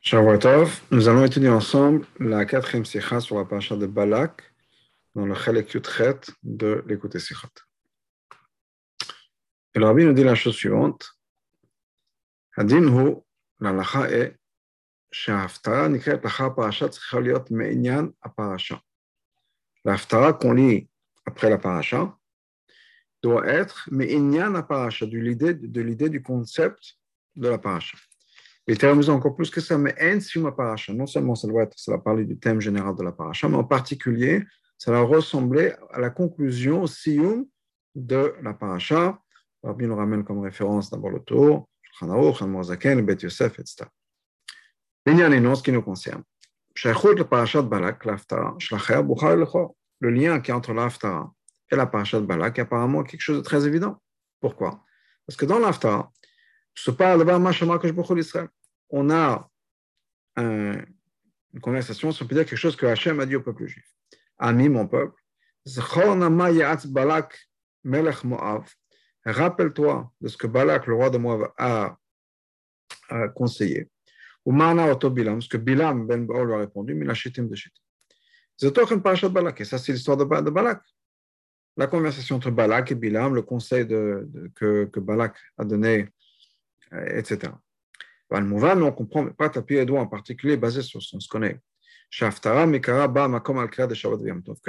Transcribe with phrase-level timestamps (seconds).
[0.00, 4.42] Shavuotov, nous allons étudier ensemble la quatrième sikha sur la paracha de Balak
[5.14, 7.48] dans le Chelek Yutchet de l'écouter Sikhot.
[9.74, 11.12] Et le rabbi nous dit la chose suivante
[12.56, 13.22] הדין הוא,
[13.60, 14.36] להלכה est
[15.12, 18.76] שההפטרה נקראת לאחר הפרשה צריכה להיות מעניין הפרשה.
[19.86, 20.88] l'Haftara qu'on lit
[21.26, 22.16] après la paracha
[23.22, 26.96] doit être מעניין הפרשה, de l'idée, de l'idée du concept
[27.36, 27.96] de la paracha.
[28.71, 31.91] Et termes encore plus que ça, mais en paracha, non seulement ça doit être, ça
[31.91, 34.45] va parler du thème général de la paracha, mais en particulier,
[34.77, 37.45] ça va ressembler à la conclusion, sium,
[37.95, 39.19] de la paracha.
[39.61, 41.67] Rabbi nous ramène comme référence d'abord le tour,
[41.99, 43.89] Chanmozaken, Bet Yosef, etc.
[45.05, 46.23] Non, ce qui nous concerne.
[46.81, 47.23] le
[47.63, 48.55] Balak, l'Aftara,
[49.99, 51.29] le lien qui est entre l'Aftara
[51.69, 54.01] et la parachat Balak est apparemment quelque chose de très évident.
[54.39, 54.81] Pourquoi?
[55.27, 56.09] Parce que dans l'Aftara,
[56.73, 57.25] se parle
[58.15, 58.47] d'Israël
[58.91, 59.49] on a
[60.37, 60.85] une
[61.61, 63.85] conversation, si on peut dire quelque chose que Hachem a dit au peuple juif.
[64.37, 65.19] Ami, mon peuple,
[69.25, 71.97] rappelle-toi de ce que Balak, le roi de Moab, a,
[73.35, 73.89] conseillé.
[74.45, 77.47] Ou Mana Bilam, ce que Bilam ben Baal lui a répondu, mais de chitim.
[78.57, 80.81] C'est parachat Balak, et ça c'est l'histoire de, Balak.
[81.77, 86.09] La conversation entre Balak et Bilam, le conseil que, que Balak a donné,
[86.91, 87.51] etc
[88.31, 91.59] mais on comprend pas taper les en particulier basé sur ce qu'on se connaît.
[92.19, 92.21] Que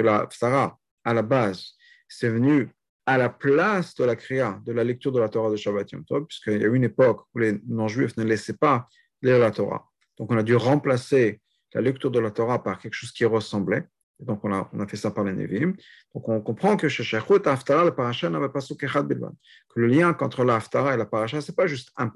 [0.03, 1.73] la ftara, à la base,
[2.07, 2.69] c'est venu
[3.05, 6.05] à la place de la kriya, de la lecture de la Torah de Shabbat Yom
[6.05, 8.87] Tov, puisqu'il y a eu une époque où les non-juifs ne laissaient pas
[9.21, 9.89] lire la Torah.
[10.17, 11.41] Donc on a dû remplacer
[11.73, 13.85] la lecture de la Torah par quelque chose qui ressemblait.
[14.19, 15.73] Donc on a, on a fait ça par les Nevim.
[16.13, 20.15] Donc on comprend que chez Shechut, Haftara, le parasha n'avait pas souk Que le lien
[20.17, 22.07] entre la Haftara et la parasha, ce n'est pas juste un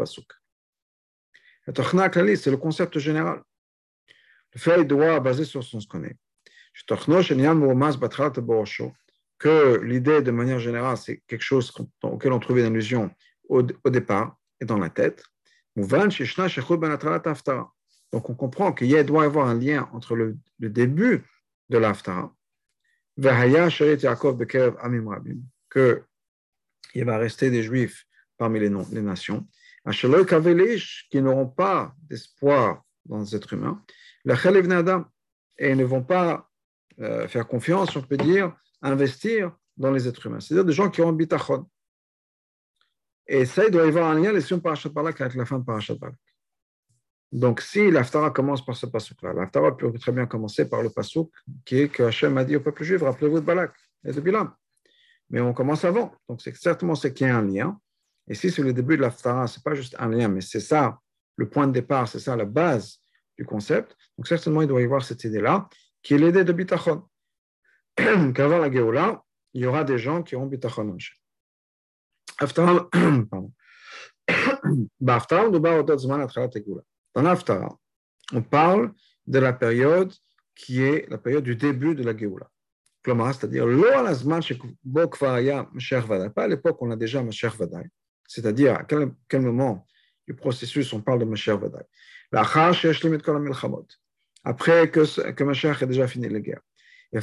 [1.74, 2.16] pasouk.
[2.16, 3.42] Le c'est le concept général.
[4.54, 6.16] Le fait doit basé sur ce qu'on se connaît.
[9.40, 11.72] Que l'idée, de manière générale, c'est quelque chose
[12.04, 13.12] auquel on trouve une allusion
[13.50, 15.24] au, départ et dans la tête.
[15.76, 16.10] Ben
[18.12, 21.24] Donc on comprend qu'il doit y avoir un lien entre le, début
[21.70, 22.34] de l'Aftara,
[25.70, 26.04] que
[26.96, 28.06] il va rester des Juifs
[28.38, 28.70] parmi les
[29.02, 29.48] nations,
[31.10, 33.82] qui n'auront pas d'espoir dans les êtres humains,
[35.60, 36.50] et ne vont pas
[37.00, 40.40] euh, faire confiance, on peut dire, investir dans les êtres humains.
[40.40, 41.68] C'est-à-dire des gens qui ont bitachon.
[43.28, 45.60] Et ça, il doit y avoir un lien, les sions parachat balak avec la fin
[45.60, 46.16] de parachat balak.
[47.32, 51.30] Donc, si l'Aftara commence par ce pasuk-là, l'Aftara peut très bien commencer par le pasuk
[51.66, 53.74] qui est que Hachem a dit au peuple juif, rappelez-vous de Balak
[54.06, 54.54] et de Bilam.
[55.30, 56.16] Mais on commence avant.
[56.30, 57.80] Donc, c'est certainement y a un lien.
[58.34, 61.00] Si c'est le début de la ce n'est pas juste un lien, mais c'est ça
[61.38, 63.00] le point de départ, c'est ça la base
[63.38, 63.96] du concept.
[64.18, 65.70] Donc certainement, il doit y avoir cette idée-là,
[66.02, 67.04] qui est l'idée de bitachon.
[67.96, 69.24] Qu'avant la Géoula,
[69.54, 70.98] il y aura des gens qui auront bitachon en
[77.16, 77.78] Dans l'Aftara,
[78.34, 78.92] on parle
[79.26, 80.14] de la période
[80.54, 82.50] qui est la période du début de la Géoula.
[83.06, 84.14] c'est-à-dire, à
[86.48, 87.88] l'époque on a déjà Mashiach Vadaï,
[88.28, 89.88] c'est-à-dire à quel, moment
[90.28, 91.84] du processus on parle de Mashiach Vadaï.
[94.44, 96.62] Après que, que ait déjà fini les guerres.
[97.14, 97.20] Et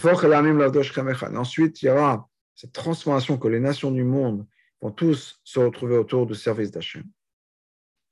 [1.37, 4.47] ensuite, il y aura cette transformation que les nations du monde
[4.81, 7.05] vont tous se retrouver autour du service d'Hachem.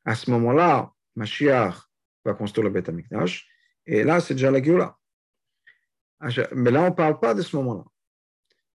[0.04, 1.76] À ce moment-là, Mashiach
[2.24, 3.48] va construire le Beth Amikdash,
[3.86, 4.96] et là, c'est déjà la Géoula.
[6.54, 7.84] Mais là, on ne parle pas de ce moment-là.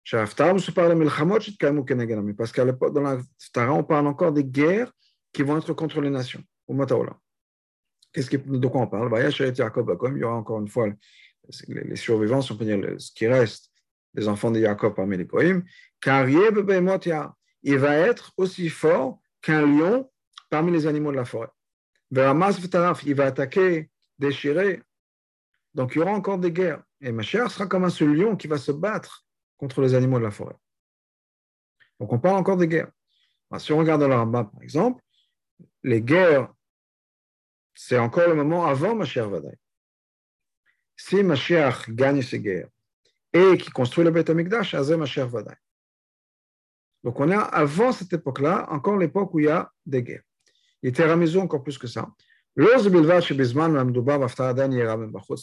[0.08, 0.34] Parce
[2.52, 3.18] qu'à l'époque, dans la
[3.72, 4.92] on parle encore des guerres
[5.32, 6.42] qui vont être contre les nations,
[8.12, 9.10] Qu'est-ce de quoi on parle?
[9.12, 10.88] Il y aura encore une fois
[11.68, 12.52] les, survivants, ce
[13.12, 13.72] qui reste
[14.14, 15.26] des enfants de Jacob parmi les
[16.00, 20.08] car il va être aussi fort qu'un lion
[20.48, 21.48] parmi les animaux de la forêt.
[22.12, 24.82] Il va attaquer, déchirer.
[25.74, 26.82] Donc il y aura encore des guerres.
[27.00, 29.25] Et ma chère sera comme un seul lion qui va se battre
[29.56, 30.56] contre les animaux de la forêt.
[31.98, 32.90] Donc on parle encore des guerres.
[33.58, 35.02] si on regarde le Rambam, par exemple,
[35.82, 36.52] les guerres,
[37.74, 39.56] c'est encore le moment avant Mashiach Vadaï.
[40.96, 42.68] Si Mashiach gagne ces guerres
[43.32, 45.56] et qui construit le Beth Amikdash, c'est Mashiach Vadaï.
[47.04, 50.24] Donc on a avant cette époque-là, encore l'époque où il y a des guerres.
[50.82, 52.08] Il était ramisé encore plus que ça.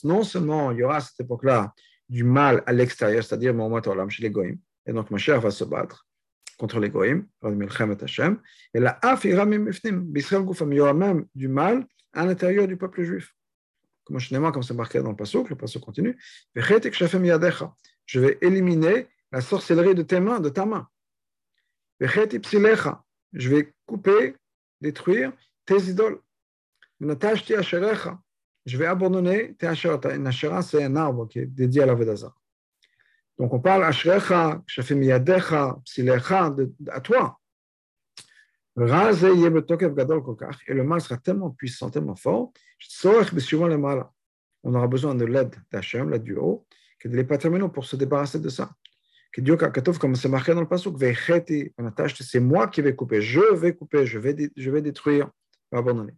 [0.03, 1.73] Non seulement il y aura à cette époque-là
[2.09, 4.57] du mal à l'extérieur, c'est-à-dire Olam chez les.
[4.85, 6.07] Et donc Mashiach va se battre
[6.57, 6.91] contre les
[8.73, 13.35] et la Af il y aura même du mal à l'intérieur du peuple juif.
[14.05, 14.19] comme
[14.63, 16.17] c'est marqué dans le passage, le passage continue,
[18.05, 20.87] je vais éliminer la sorcellerie de tes mains, de ta main.
[21.99, 24.35] Je vais couper,
[24.81, 25.31] détruire
[25.65, 26.19] tes idoles.
[28.65, 29.99] Je vais abandonner tes asherot.
[30.09, 32.33] Une ashera, c'est un arbre qui est dédié à la Vedazar.
[33.37, 36.55] Donc on parle ashrecha, shafim yadecha, psilecha,
[36.89, 37.39] à toi.
[38.75, 38.79] Et
[40.73, 42.51] le mal sera tellement puissant, tellement fort,
[44.63, 46.65] on aura besoin de l'aide d'Hachem, l'aide du haut,
[46.99, 48.71] que de les terminer pour se débarrasser de ça.
[49.31, 50.93] Que Dieu, comme c'est marqué dans le passage,
[52.19, 55.29] c'est moi qui vais couper, je vais couper, je vais, je vais détruire,
[55.71, 56.13] abandonner.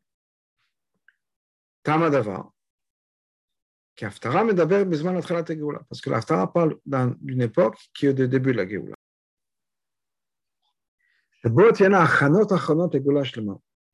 [5.89, 6.77] Parce que l'Aftara parle
[7.21, 8.95] d'une époque qui est le début de la Géoula.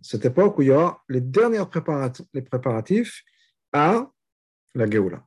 [0.02, 3.24] Cette époque où il y aura les derniers préparatifs,
[3.74, 4.10] à
[4.74, 5.24] la Géoula.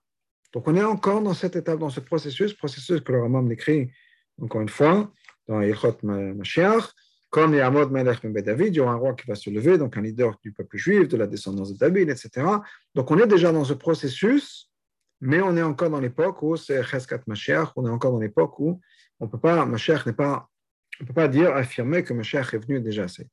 [0.53, 3.91] Donc on est encore dans cette étape, dans ce processus, processus que le Ramam décrit
[4.41, 5.13] encore une fois
[5.47, 6.93] dans Yichot Mashiach,
[7.35, 9.35] comme il y a Amod Melech ben David, il y aura un roi qui va
[9.35, 12.47] se lever, donc un leader du peuple juif, de la descendance de David, etc.
[12.95, 14.71] Donc on est déjà dans ce processus,
[15.21, 18.57] mais on est encore dans l'époque où c'est Cheskat Mashiach, on est encore dans l'époque
[18.61, 18.81] où
[19.19, 20.49] on peut pas, Mashiach n'est pas
[21.01, 23.27] on peut pas dire, affirmer que Mashiach est venu déjà assez.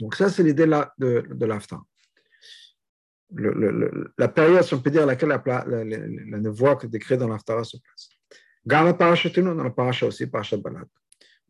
[0.00, 1.84] Donc ça, c'est l'idée de, de l'Aftar.
[3.30, 7.28] la période, si on peut dire, à laquelle la, la, la, voix que décrit dans
[7.28, 8.08] l'Aftara se place.
[8.64, 10.88] Dans la la paracha aussi, paracha Balad.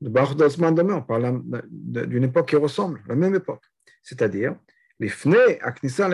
[0.00, 3.64] De Baruch demain, on parle d'une époque qui ressemble, la même époque.
[4.02, 4.56] C'est-à-dire,
[4.98, 6.08] les fnei à Knissa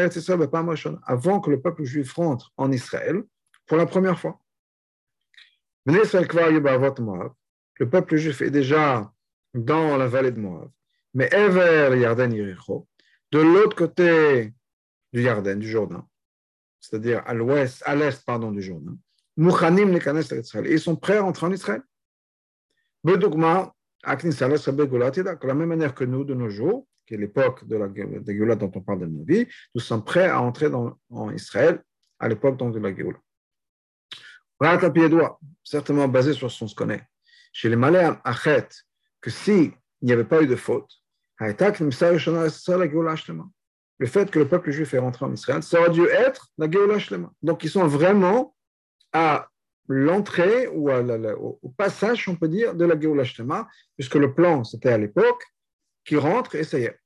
[1.05, 3.23] avant que le peuple juif rentre en Israël
[3.67, 4.41] pour la première fois.
[5.87, 9.13] Le peuple juif est déjà
[9.55, 10.71] dans la vallée de Moab,
[11.15, 12.89] mais Ever Yarden Yericho,
[13.33, 14.53] de l'autre côté
[15.13, 16.07] du Yarden, du Jourdain,
[16.81, 18.97] c'est-à-dire à l'ouest, à l'est, pardon, du Jourdain.
[19.37, 20.67] Mouchanim Israël.
[20.69, 21.83] Ils sont prêts à entrer en Israël.
[24.07, 27.89] De la même manière que nous, de nos jours, qui est l'époque de la
[28.27, 31.83] Géoula dont on parle de nos vies, nous sommes prêts à entrer dans, en Israël
[32.19, 33.19] à l'époque de la Géoula.
[35.63, 37.03] Certainement basé sur ce qu'on se connaît
[37.53, 38.69] chez les Malais Achet
[39.21, 39.73] que s'il
[40.03, 40.91] n'y avait pas eu de faute,
[41.41, 41.55] le
[44.07, 46.99] fait que le peuple juif est rentré en Israël, ça aurait dû être la Géoula.
[47.43, 48.55] Donc ils sont vraiment
[49.13, 49.49] à
[49.89, 54.35] l'entrée ou à la, au passage, on peut dire, de la Géoula Shlema, puisque le
[54.35, 55.45] plan, c'était à l'époque,
[56.05, 56.99] qui rentre et ça y est.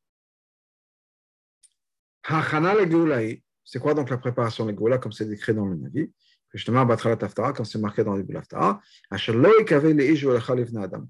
[3.65, 6.13] C'est quoi donc la préparation de la Géoula, comme c'est décrit dans le Navi?
[6.53, 8.81] Justement, Batral Taftara, quand c'est marqué dans le début de l'Aftara,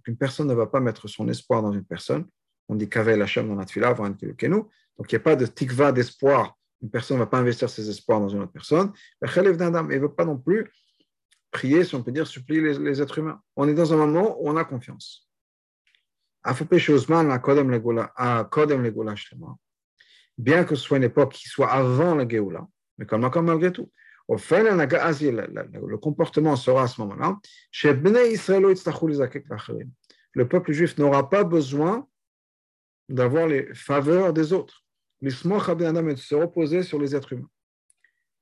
[0.05, 2.27] qu'une personne ne va pas mettre son espoir dans une personne.
[2.69, 6.59] On dit Kavel Hashem dans la Tfila, donc il n'y a pas de tikva d'espoir.
[6.83, 8.93] Une personne ne va pas investir ses espoirs dans une autre personne.
[9.23, 10.71] Il ne veut pas non plus
[11.51, 13.41] prier, si on peut dire, supplier les, êtres humains.
[13.57, 15.29] On est dans un moment où on a confiance.
[20.39, 22.67] Bien que ce soit une époque qui soit avant la Géoula,
[22.99, 23.91] mais comme malgré tout
[24.33, 27.37] le comportement sera à ce moment-là,
[30.33, 32.07] le peuple juif n'aura pas besoin
[33.09, 34.85] d'avoir les faveurs des autres.
[35.21, 37.51] se reposer sur les êtres humains.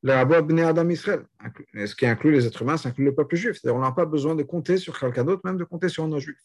[0.05, 3.59] Ce qui inclut les êtres humains, ça inclut le peuple juif.
[3.65, 6.39] On n'a pas besoin de compter sur quelqu'un d'autre, même de compter sur nos juifs.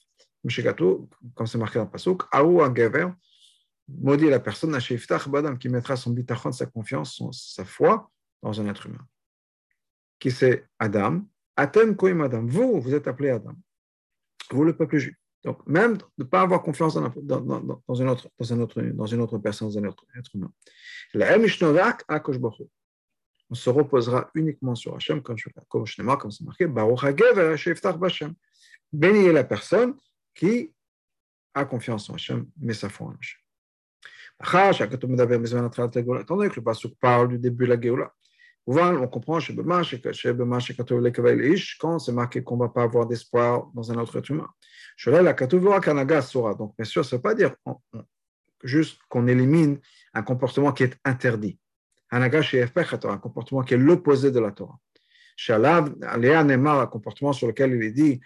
[1.35, 2.23] comme c'est marqué dans le Pasuk,
[3.87, 4.77] maudit la personne
[5.59, 8.09] qui mettra son bitachon, sa confiance, sa foi
[8.41, 9.05] dans un être humain
[10.23, 11.21] qui c'est Adam?
[11.57, 12.45] Atem koim Adam.
[12.45, 13.55] Vous, vous êtes appelé Adam.
[14.51, 15.15] Vous, le peuple juif.
[15.43, 19.21] Donc, même de ne pas avoir confiance dans, dans, dans, dans, une autre, dans, une
[19.21, 20.49] autre personne, dans un autre être humain.
[23.53, 25.53] On se reposera uniquement sur Hachem, comme c'est
[26.41, 27.03] marqué, Baruch
[27.99, 28.33] Bashem.
[28.91, 29.93] Béni est la personne
[30.33, 30.73] qui
[31.53, 33.39] a confiance en Hachem, mais sa foi en Hachem.
[34.39, 34.87] Attendez
[36.49, 38.11] que le Pasuk parle du début de la Géoula
[38.65, 39.53] on comprend chez
[41.79, 44.49] quand c'est marqué qu'on ne va pas avoir d'espoir dans un autre être humain.
[46.57, 47.55] Donc, bien sûr, ça ne veut pas dire
[48.63, 49.79] juste qu'on élimine
[50.15, 51.59] un comportement qui est interdit.
[52.13, 54.77] Un comportement qui est l'opposé de la Torah.
[55.49, 58.21] un comportement sur lequel il est dit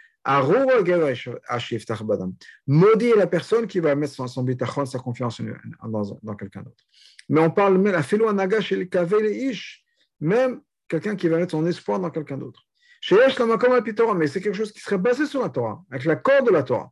[2.67, 5.41] Maudit est la personne qui va mettre son, son bitachon, sa confiance
[5.84, 6.84] dans, dans quelqu'un d'autre.
[7.29, 8.89] Mais on parle, mais la philo anaga chez les
[9.32, 9.86] ish
[10.20, 12.63] même quelqu'un qui va mettre son espoir dans quelqu'un d'autre.
[13.12, 16.91] Mais c'est quelque chose qui serait basé sur la Torah, avec l'accord de la Torah.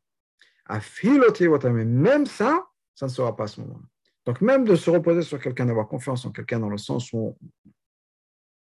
[0.70, 3.86] Même ça, ça ne sera pas à ce moment-là.
[4.26, 7.38] Donc même de se reposer sur quelqu'un, d'avoir confiance en quelqu'un dans le sens où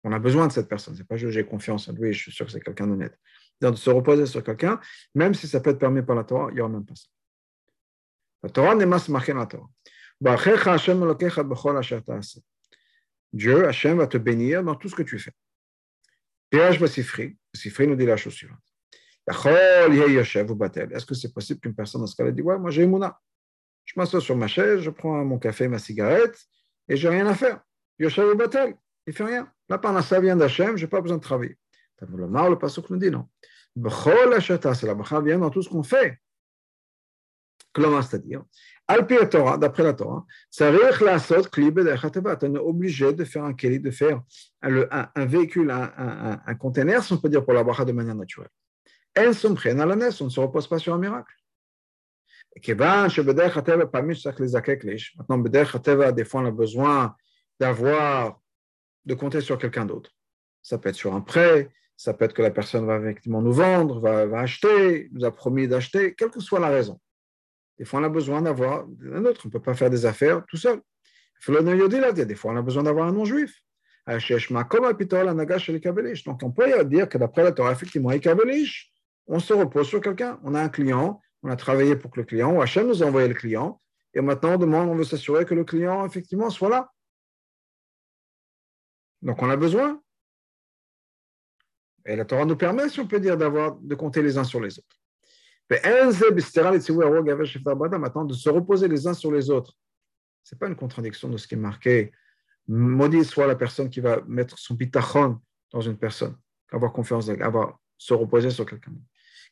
[0.04, 0.94] On a besoin de cette personne.
[0.94, 3.18] C'est pas juste j'ai confiance en lui, je suis sûr que c'est quelqu'un d'honnête.
[3.60, 4.78] De se reposer sur quelqu'un,
[5.14, 7.08] même si ça peut être permis par la Torah, il n'y aura même pas ça.
[8.42, 9.68] La Torah n'est pas la Torah.
[13.32, 15.32] Dieu, Hachem, va te bénir dans tout ce que tu fais.
[16.50, 18.58] Pirage Basifri, Basifri nous dit la chose suivante.
[19.28, 23.20] Est-ce que c'est possible qu'une personne dans ce cas-là dise Ouais, moi j'ai Mouna.
[23.88, 26.38] Je m'assois sur ma chaise, je prends mon café, ma cigarette,
[26.88, 27.60] et j'ai rien à faire.
[27.98, 28.76] Yoshev Batel,
[29.06, 29.50] il fait rien.
[29.70, 31.56] Là, ça vient d'Hachem, je n'ai pas besoin de travailler.
[32.02, 33.26] Le mar, le pasuk nous dit non.
[33.74, 36.18] C'est la bracha vient dans tout ce qu'on fait.
[37.74, 38.44] C'est-à-dire,
[39.30, 40.74] Torah, d'après la Torah, ça on
[42.54, 44.20] est obligé de faire un keli, de faire
[44.60, 48.50] un, véhicule, un, container, si on peut dire, pour la bracha de manière naturelle.
[49.14, 51.32] Prêtes à la on ne se repose pas sur un miracle.
[55.16, 57.16] Maintenant, des fois, on a besoin
[57.60, 58.40] d'avoir,
[59.04, 60.10] de compter sur quelqu'un d'autre.
[60.62, 63.52] Ça peut être sur un prêt, ça peut être que la personne va effectivement nous
[63.52, 67.00] vendre, va, acheter, nous a promis d'acheter, quelle que soit la raison.
[67.78, 69.42] Des fois, on a besoin d'avoir un autre.
[69.44, 70.80] On ne peut pas faire des affaires tout seul.
[71.46, 73.54] Des fois, on a besoin d'avoir un non-juif.
[76.24, 78.10] Donc, on peut dire que d'après la Torah, effectivement,
[79.26, 80.40] on se repose sur quelqu'un.
[80.42, 83.06] On a un client, on a travaillé pour que le client, ou Hachem nous a
[83.06, 83.80] envoyé le client,
[84.14, 86.92] et maintenant on demande, on veut s'assurer que le client, effectivement, soit là.
[89.22, 90.00] Donc, on a besoin.
[92.06, 94.78] Et la Torah nous permet, si on peut dire, de compter les uns sur les
[94.78, 94.96] autres.
[97.98, 99.74] Maintenant, de se reposer les uns sur les autres.
[100.42, 102.10] Ce n'est pas une contradiction de ce qui est marqué.
[102.66, 105.38] Maudit soit la personne qui va mettre son bitachon
[105.70, 106.38] dans une personne,
[106.72, 108.92] avoir confiance, avoir, se reposer sur quelqu'un.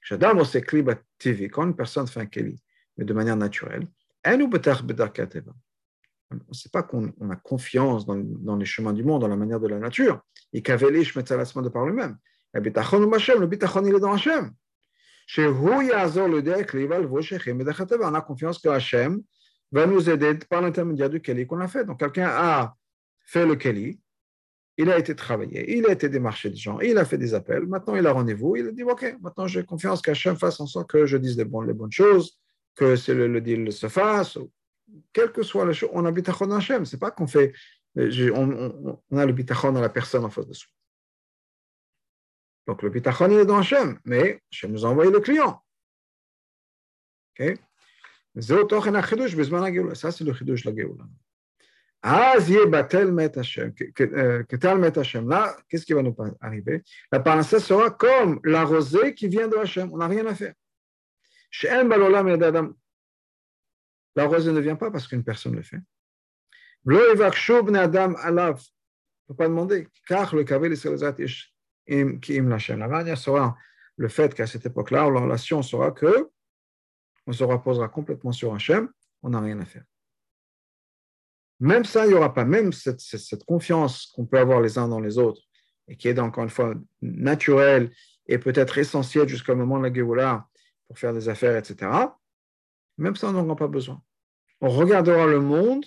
[0.08, 2.62] Quand une personne fait un keli,
[2.96, 3.88] mais de manière naturelle,
[6.52, 9.68] ce n'est pas qu'on a confiance dans, les chemins du monde, dans la manière de
[9.68, 10.20] la nature.
[10.52, 12.18] Et qu'avelish met de par lui-même?
[12.52, 14.50] Le bitachon, le bitachon, il est dans Hachem.
[15.38, 15.84] On
[18.14, 19.22] a confiance que Hachem
[19.72, 21.84] va nous aider par l'intermédiaire du Keli qu'on a fait.
[21.84, 22.74] Donc, quelqu'un a
[23.24, 24.00] fait le Keli,
[24.78, 27.66] il a été travaillé, il a été démarché des gens, il a fait des appels,
[27.66, 30.90] maintenant il a rendez-vous, il a dit Ok, maintenant j'ai confiance qu'Hachem fasse en sorte
[30.90, 32.38] que je dise les bonnes, les bonnes choses,
[32.74, 34.38] que le, le deal se fasse,
[35.12, 36.84] quelle que soit la chose, on a bitachon Hachem.
[36.84, 37.52] C'est pas qu'on fait,
[37.96, 40.70] on, on, a le bitachon dans la personne en face de soi.
[42.66, 45.62] Donc le bitachon est dans Hachem, mais Hachem nous a envoyé le client.
[47.38, 47.58] Ok?
[48.38, 51.04] Ça, c'est le chidouche de la Géoula.
[55.28, 56.84] Là, qu'est-ce qui va nous arriver?
[57.10, 59.90] La parnassa sera comme la rosée qui vient de Hachem.
[59.92, 60.54] On n'a rien à faire.
[64.14, 65.80] La rosée ne vient pas parce qu'une personne le fait.
[66.86, 66.98] Il ne
[69.26, 69.88] faut pas demander.
[70.08, 70.16] Le
[73.16, 73.56] sera
[73.96, 76.30] le fait qu'à cette époque-là, la relation sera que
[77.26, 78.88] on se reposera complètement sur Hachem,
[79.22, 79.82] on n'a rien à faire.
[81.60, 85.00] Même ça, il n'y aura pas, même cette, confiance qu'on peut avoir les uns dans
[85.00, 85.40] les autres,
[85.88, 87.90] et qui est encore une fois naturelle
[88.26, 90.46] et peut-être essentielle jusqu'au moment de la Géoula
[90.86, 91.90] pour faire des affaires, etc.,
[92.98, 94.02] même ça, on n'en aura pas besoin.
[94.60, 95.84] On regardera le monde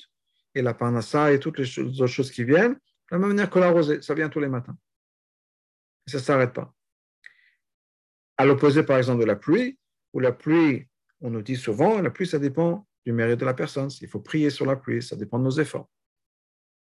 [0.54, 2.80] et la panassa et toutes les autres choses qui viennent de
[3.12, 4.78] la même manière que la rosée, ça vient tous les matins
[6.10, 6.74] ça ne s'arrête pas.
[8.38, 9.78] À l'opposé, par exemple, de la pluie,
[10.14, 10.88] où la pluie,
[11.22, 13.90] on nous dit souvent, la pluie, ça dépend du mérite de la personne.
[14.02, 15.90] Il faut prier sur la pluie, ça dépend de nos efforts.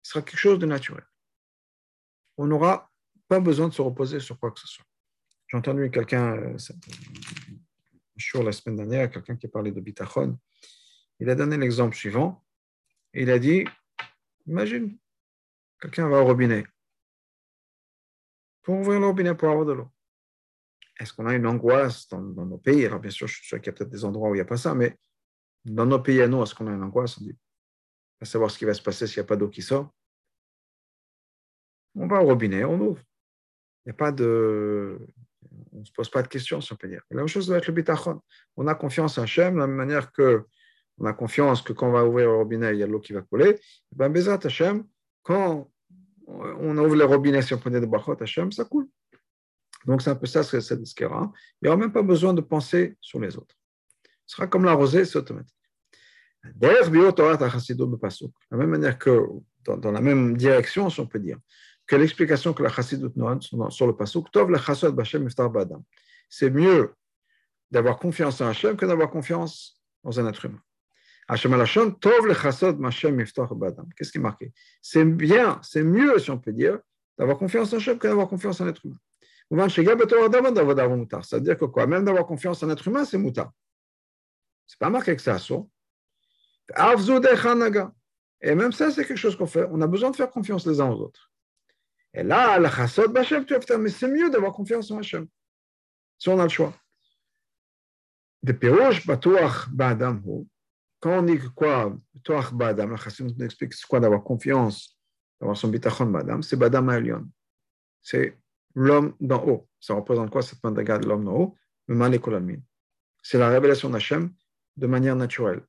[0.01, 1.05] Ce sera quelque chose de naturel.
[2.37, 2.91] On n'aura
[3.27, 4.85] pas besoin de se reposer sur quoi que ce soit.
[5.47, 6.57] J'ai entendu quelqu'un, euh,
[8.43, 10.37] la semaine dernière, quelqu'un qui parlé de bitachon.
[11.19, 12.43] Il a donné l'exemple suivant.
[13.13, 13.65] Il a dit,
[14.47, 14.97] imagine,
[15.79, 16.65] quelqu'un va au robinet
[18.63, 19.89] pour ouvrir le robinet pour avoir de l'eau.
[20.99, 22.85] Est-ce qu'on a une angoisse dans, nos pays?
[22.85, 24.41] Alors, bien sûr, je suis sûr qu'il y a peut-être des endroits où il n'y
[24.41, 24.97] a pas ça, mais
[25.65, 27.17] dans nos pays à nous, est-ce qu'on a une angoisse?
[27.19, 27.37] On dit,
[28.21, 29.89] à savoir ce qui va se passer s'il n'y a pas d'eau qui sort.
[31.95, 33.01] On va au robinet, on ouvre.
[33.85, 34.97] Il n'y a pas de.
[35.71, 37.01] On ne se pose pas de questions, si on peut dire.
[37.11, 38.21] la même chose doit être le bitachon.
[38.55, 40.45] On a confiance en Hachem, de la même manière que
[40.99, 42.99] on a confiance que quand on va ouvrir le robinet, il y a de l'eau
[42.99, 43.59] qui va couler.
[43.59, 44.85] Eh ben, Bezat Hachem,
[45.23, 45.69] quand
[46.27, 48.87] on ouvre le robinet, si on prenait de Bachot Hashem, ça coule.
[49.85, 51.31] Donc c'est un peu ça, c'est cette skera.
[51.61, 53.55] Il n'y aura même pas besoin de penser sur les autres.
[54.25, 55.55] Ce sera comme la rosée, c'est automatique.
[56.61, 59.19] La même manière que
[59.63, 61.37] dans, la même direction, si on peut dire,
[61.85, 65.83] que l'explication que la chassidut nous sur le pasuk, Tov la b'Hashem badam.
[66.29, 66.93] C'est mieux
[67.71, 70.61] d'avoir confiance en Hachem que d'avoir confiance dans un être humain.
[71.27, 71.47] Qu'est-ce
[74.11, 74.51] qui est marqué?
[74.81, 76.79] C'est bien, c'est mieux, si on peut dire,
[77.17, 78.97] d'avoir confiance en Hachem que d'avoir confiance en l'être humain.
[79.69, 81.85] C'est-à-dire que quoi?
[81.87, 83.51] Même d'avoir confiance en l'être humain, c'est moutar.
[84.65, 85.69] C'est pas marqué que c'est assaut.
[88.41, 89.65] Et même ça, c'est quelque chose qu'on fait.
[89.71, 91.31] On a besoin de faire confiance les uns aux autres.
[92.13, 95.27] Et là, la chassot b'Hachem, tu vas faire, mais c'est mieux d'avoir confiance en Hachem.
[96.19, 96.73] Si on a le choix.
[98.43, 100.21] De Pérouche, Batouach Ba'adam,
[100.99, 104.97] quand on dit quoi, Batouach Ba'adam, la chassidut nous explique c'est quoi d'avoir confiance,
[105.39, 107.27] d'avoir son bitachon Ba'adam, c'est Ba'adam Ha'elion.
[108.01, 108.37] C'est
[108.75, 109.69] l'homme d'en haut.
[109.79, 111.57] Ça représente quoi cette mandaga de l'homme d'en haut?
[111.87, 112.17] Le mal
[113.21, 114.33] C'est la révélation d'Hachem
[114.77, 115.61] de manière naturelle.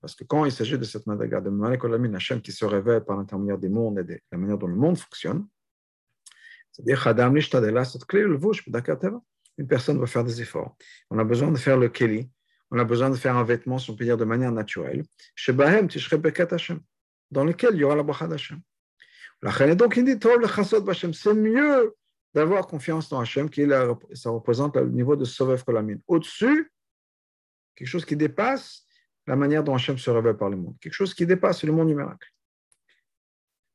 [0.00, 3.16] Parce que quand il s'agit de cette mandaga de Mamale Hachem qui se révèle par
[3.16, 5.46] l'intermédiaire des mondes et de la manière dont le monde fonctionne,
[6.70, 7.06] c'est-à-dire
[9.56, 10.76] une personne va faire des efforts.
[11.10, 12.28] On a besoin de faire le keli,
[12.70, 15.04] on a besoin de faire un vêtement, si on peut dire, de manière naturelle,
[17.30, 18.60] dans lequel il y aura la bracha d'Hachem.
[19.76, 20.18] Donc il dit,
[21.14, 21.94] c'est mieux
[22.34, 23.66] d'avoir confiance dans Hachem, qui
[24.12, 25.98] ça représente le niveau de Sovev Kolamin.
[26.06, 26.72] Au-dessus,
[27.74, 28.84] quelque chose qui dépasse
[29.26, 31.88] la manière dont Hachem se révèle par le monde, quelque chose qui dépasse le monde
[31.88, 32.28] du miracle.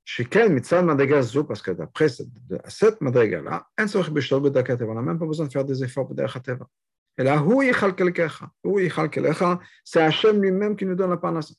[0.04, 5.52] Chez quel mitzvah madagazo, parce que d'après cette madriga-là, on n'a même pas besoin de
[5.52, 6.68] faire des efforts pour derachateva.
[7.18, 7.46] Et là,
[9.84, 11.54] c'est Hachem lui-même qui nous donne la parnassa.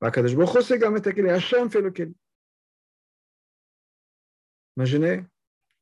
[0.00, 1.92] Hachem fait le.
[4.76, 5.24] Imaginez,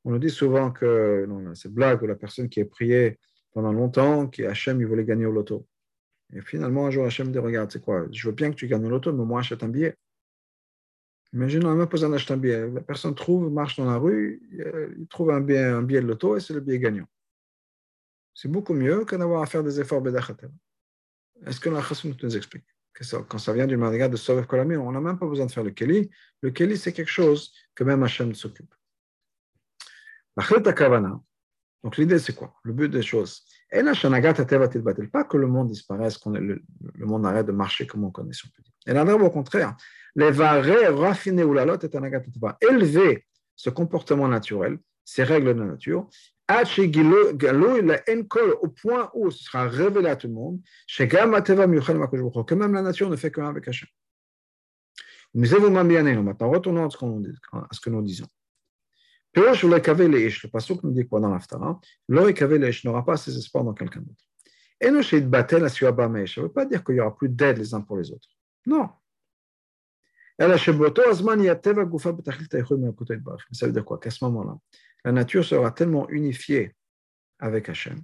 [0.05, 3.19] on nous dit souvent que c'est blague ou la personne qui a prié
[3.53, 5.67] pendant longtemps, qui Hachem, il voulait gagner au loto.
[6.33, 8.07] Et finalement, un jour, Hachem dit Regarde, c'est quoi?
[8.11, 9.97] Je veux bien que tu gagnes au loto, mais moi, achète un billet.
[11.33, 12.71] Imagine, on n'a même pas besoin d'acheter un billet.
[12.71, 14.41] La personne trouve, marche dans la rue,
[14.99, 17.07] il trouve un billet, un billet de loto et c'est le billet gagnant.
[18.35, 20.51] C'est beaucoup mieux que d'avoir à faire des efforts Bedachatel.
[21.47, 21.83] Est-ce que la
[22.23, 25.27] nous explique que quand ça vient d'une manière de Sovev Kolamir, on n'a même pas
[25.27, 26.09] besoin de faire le Keli.
[26.43, 28.73] Le Keli, c'est quelque chose que même Hachem s'occupe.
[31.83, 32.55] Donc l'idée c'est quoi?
[32.63, 33.45] Le but des choses.
[35.13, 36.63] Pas que le monde disparaisse, que le,
[36.95, 38.73] le, monde arrête de marcher comme on connaît, si on peut dire.
[38.87, 39.77] Et là, au contraire,
[40.17, 42.03] les varés raffinés ou la lot est un
[42.61, 46.09] Élever ce comportement naturel, ces règles de la nature,
[48.63, 50.61] au point où ce sera révélé à tout le monde,
[50.97, 53.89] que même la nature ne fait qu'un avec Hachem.
[55.35, 58.27] Maintenant, retournons à ce que nous disons.
[59.37, 61.81] Le passage nous dit quoi dans l'Aftara?
[62.09, 64.25] L'Oikavé n'aura pas ses espoirs dans quelqu'un d'autre.
[64.81, 67.75] Et nous, chez Batel, ça ne veut pas dire qu'il n'y aura plus d'aide les
[67.75, 68.29] uns pour les autres.
[68.67, 68.91] Non.
[70.39, 70.57] Ça veut
[73.73, 73.99] dire quoi?
[73.99, 74.59] Qu'à ce moment-là,
[75.05, 76.75] la nature sera tellement unifiée
[77.39, 78.03] avec Hachem,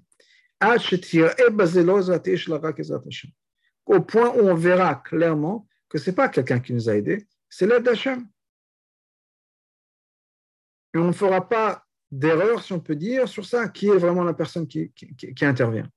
[3.87, 7.27] au point où on verra clairement que ce n'est pas quelqu'un qui nous a aidés,
[7.49, 8.29] c'est l'aide d'Hachem
[10.95, 14.25] et on ne fera pas d'erreur, si on peut dire, sur ça, qui est vraiment
[14.25, 14.93] la personne qui,
[15.43, 15.89] intervient?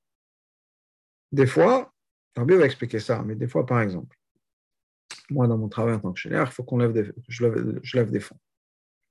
[1.32, 1.92] Des fois,
[2.36, 4.16] Rabbi va expliquer ça, mais des fois, par exemple,
[5.30, 7.80] moi, dans mon travail en tant que chénière, il faut qu'on lève des, je, lève,
[7.82, 8.38] je lève des fonds.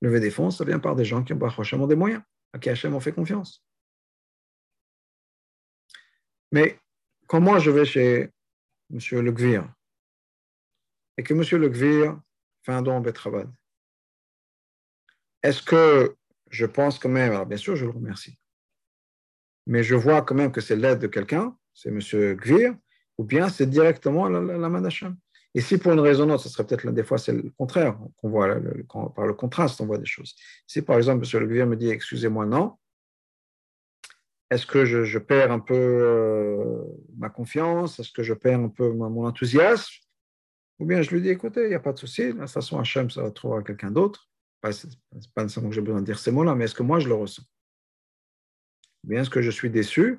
[0.00, 2.58] Lever des fonds, ça vient par des gens qui ont pas franchement des moyens, à
[2.58, 3.64] qui Hachem on fait confiance.
[6.52, 6.78] Mais
[7.26, 8.30] quand moi, je vais chez
[8.92, 8.98] M.
[9.12, 9.68] Le Gvir,
[11.16, 11.60] et que M.
[11.60, 12.20] Le Gvir
[12.62, 13.50] fait un don en Betrabad,
[15.44, 16.16] est-ce que
[16.50, 18.38] je pense quand même, alors bien sûr, je le remercie,
[19.66, 22.00] mais je vois quand même que c'est l'aide de quelqu'un, c'est M.
[22.36, 22.74] Gvir,
[23.18, 25.16] ou bien c'est directement la, main d'Hachem.
[25.54, 27.96] Et si pour une raison ou autre, ce serait peut-être des fois c'est le contraire
[28.16, 28.56] qu'on voit,
[29.14, 30.34] par le contraste, on voit des choses.
[30.66, 31.46] Si par exemple M.
[31.46, 32.76] Gvir me dit excusez-moi, non,
[34.50, 36.84] est-ce que je, perds un peu euh,
[37.18, 37.98] ma confiance?
[38.00, 39.92] Est-ce que je perds un peu mon enthousiasme?
[40.78, 42.78] Ou bien je lui dis écoutez, il n'y a pas de souci, de toute façon
[42.78, 44.28] Hachem, ça va trouver quelqu'un d'autre
[44.68, 47.08] n'est pas nécessairement que j'ai besoin de dire ces mots-là, mais est-ce que moi je
[47.08, 47.42] le ressens?
[49.02, 50.18] Bien, est-ce que je suis déçu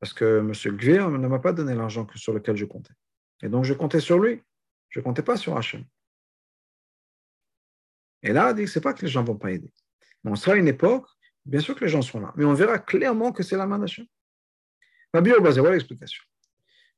[0.00, 0.52] parce que M.
[0.76, 2.92] Gvir ne m'a pas donné l'argent sur lequel je comptais?
[3.42, 4.42] Et donc je comptais sur lui,
[4.90, 5.84] je ne comptais pas sur Hachem.
[8.22, 9.72] Et là, dit ce n'est pas que les gens ne vont pas aider.
[10.22, 11.06] Mais on sera à une époque,
[11.44, 13.78] bien sûr que les gens sont là, mais on verra clairement que c'est la main
[13.78, 14.06] d'Hachem.
[15.12, 16.24] Fabio bah, basé, voilà l'explication.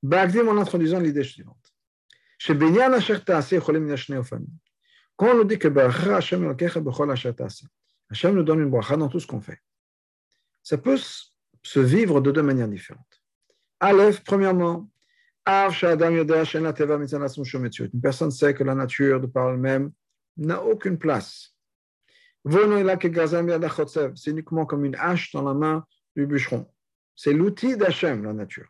[0.02, 1.74] Bagdim en introduisant l'idée suivante.
[2.38, 3.18] Chez Benyan Asher
[5.16, 5.68] quand on nous dit que
[8.08, 9.60] Hachem nous donne une bracha dans tout ce qu'on fait,
[10.62, 10.98] ça peut
[11.62, 13.22] se vivre de deux manières différentes.
[13.80, 14.88] Aleph, premièrement,
[15.46, 15.70] une
[18.02, 19.92] personne sait que la nature, de par elle-même,
[20.36, 21.54] n'a aucune place.
[22.44, 26.70] C'est uniquement comme une hache dans la main du bûcheron.
[27.14, 28.68] C'est l'outil d'Hachem, la nature.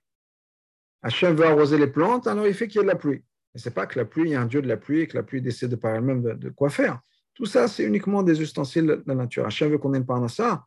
[1.03, 3.23] Hachem veut arroser les plantes, alors il fait qu'il y ait de la pluie.
[3.57, 5.07] Et c'est pas que la pluie, il y a un Dieu de la pluie et
[5.07, 7.01] que la pluie décide par elle-même de, quoi faire.
[7.33, 9.47] Tout ça, c'est uniquement des ustensiles de la nature.
[9.47, 10.67] Hachem veut qu'on ait le ça.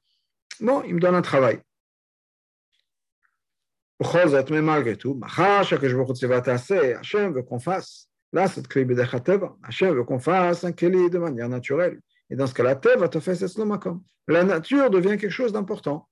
[0.60, 1.62] Bon, il me donne un travail.
[4.50, 5.78] Mais malgré tout, Hachem
[7.34, 8.10] veut qu'on fasse.
[8.34, 8.88] Là, cette clé
[9.64, 12.00] Hachem veut qu'on fasse un keli de manière naturelle.
[12.32, 13.40] Et dans ce cas-là, Teva te fait
[14.28, 16.10] La nature devient quelque chose d'important.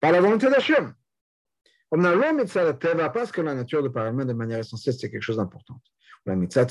[0.00, 0.92] Par la volonté d'Hachem.
[1.92, 4.94] On a l'homme la Teva parce que la nature de par elle-même, de manière essentielle,
[4.98, 5.80] c'est quelque chose d'important.
[6.24, 6.66] La mitzvah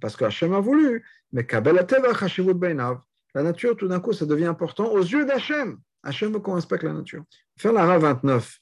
[0.00, 1.04] parce que Hachem a voulu.
[1.32, 3.00] Mais Kabel Teva Chashivut Beinav.
[3.34, 5.78] La nature, tout d'un coup, ça devient important aux yeux d'Hachem.
[6.04, 7.24] Hachem veut qu'on respecte la nature.
[7.56, 8.58] Faire la 29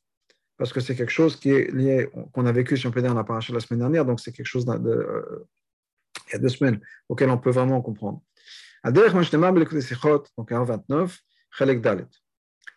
[0.56, 3.08] parce que c'est quelque chose qui est lié, qu'on a vécu, si on peut dire,
[3.08, 5.48] dans la paracha la semaine dernière, donc c'est quelque chose de, euh,
[6.28, 8.20] il y a deux semaines auquel on peut vraiment comprendre.
[8.84, 11.18] donc en 29,
[11.50, 12.04] Chelek Dalet.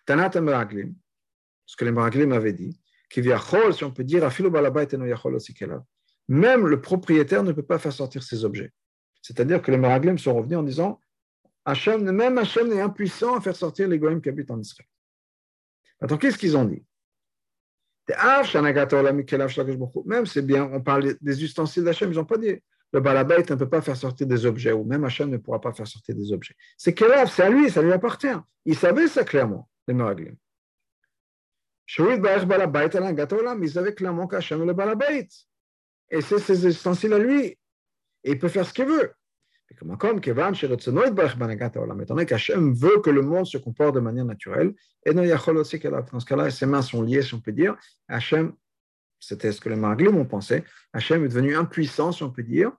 [0.06, 0.96] Tanat Meraglim,
[1.74, 4.30] ce que les Meraglim avaient dit, qui vient si on peut dire,
[6.28, 8.72] même le propriétaire ne peut pas faire sortir ses objets.
[9.24, 11.00] C'est-à-dire que les Meraglim sont revenus en disant,
[11.66, 14.88] Hachem, même Hachem est impuissant à faire sortir les Goïms qui habitent en Israël.
[16.00, 16.86] Attends, qu'est-ce qu'ils ont dit?
[20.06, 23.56] Même c'est bien, on parle des ustensiles d'Hachem, ils n'ont pas dit le balabait ne
[23.56, 26.32] peut pas faire sortir des objets, ou même Hachem ne pourra pas faire sortir des
[26.32, 26.54] objets.
[26.78, 28.28] C'est Kelav, c'est à lui, ça lui appartient.
[28.66, 30.36] Il savait ça clairement, les Meraglim.
[31.88, 35.28] Ils savaient clairement qu'Hachem est le balabait.
[36.10, 37.58] Et c'est ses ustensiles à lui.
[38.24, 39.14] Et il peut faire ce qu'il veut.
[39.80, 40.14] Comme étant
[42.14, 45.24] donné qu'Hachem veut que le monde se comporte de manière naturelle, et dans
[45.64, 47.76] ce cas-là, ses mains sont liées, on peut dire.
[48.08, 48.54] Hachem,
[49.20, 52.72] c'était ce que les Marglim ont pensé, Hachem est devenu impuissant, on peut dire,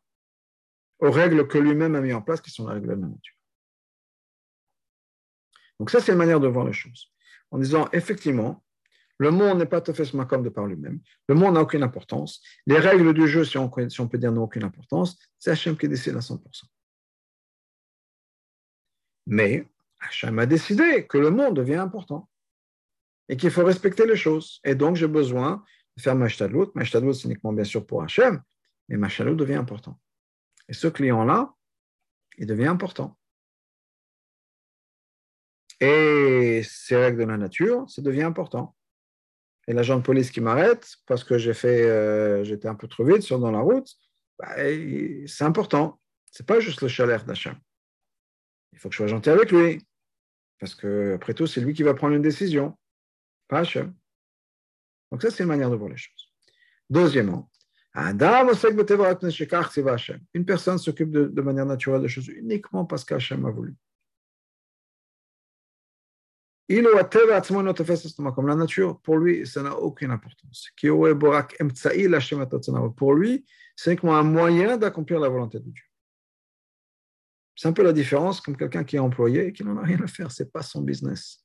[1.00, 3.36] aux règles que lui-même a mis en place, qui sont les règles de la nature.
[5.80, 7.12] Donc ça, c'est une manière de voir les choses.
[7.50, 8.63] En disant, effectivement,
[9.18, 11.00] le monde n'est pas tout fait comme de par lui-même.
[11.28, 12.42] Le monde n'a aucune importance.
[12.66, 15.18] Les règles du jeu, si on, peut dire, n'ont aucune importance.
[15.38, 16.40] C'est Hachem qui décide à 100%.
[19.26, 19.68] Mais
[20.00, 22.28] Hachem a décidé que le monde devient important
[23.28, 24.60] et qu'il faut respecter les choses.
[24.64, 25.64] Et donc, j'ai besoin
[25.96, 26.72] de faire ma shtadlout.
[26.74, 28.42] Ma c'est uniquement bien sûr pour Hachem,
[28.88, 29.98] mais ma devient important.
[30.68, 31.54] Et ce client-là,
[32.38, 33.16] il devient important.
[35.80, 38.74] Et ces règles de la nature, ça devient important.
[39.66, 43.04] Et l'agent de police qui m'arrête parce que j'ai fait, euh, j'étais un peu trop
[43.04, 43.88] vite sur dans la route,
[44.38, 44.54] bah,
[45.26, 46.00] c'est important.
[46.30, 47.54] C'est pas juste le chaleur d'Hachem.
[48.72, 49.80] Il faut que je sois gentil avec lui.
[50.58, 52.76] Parce que, après tout, c'est lui qui va prendre une décision,
[53.48, 53.94] pas Hachem.
[55.10, 56.32] Donc, ça, c'est une manière de voir les choses.
[56.90, 57.50] Deuxièmement,
[60.34, 63.74] une personne s'occupe de, manière naturelle des choses uniquement parce qu'Hachem a voulu.
[66.68, 66.82] Il
[68.46, 70.70] la nature, pour lui, ça n'a aucune importance.
[72.96, 73.44] Pour lui,
[73.76, 75.84] c'est uniquement un moyen d'accomplir la volonté de Dieu.
[77.56, 80.00] C'est un peu la différence comme quelqu'un qui est employé et qui n'en a rien
[80.02, 81.44] à faire, ce n'est pas son business.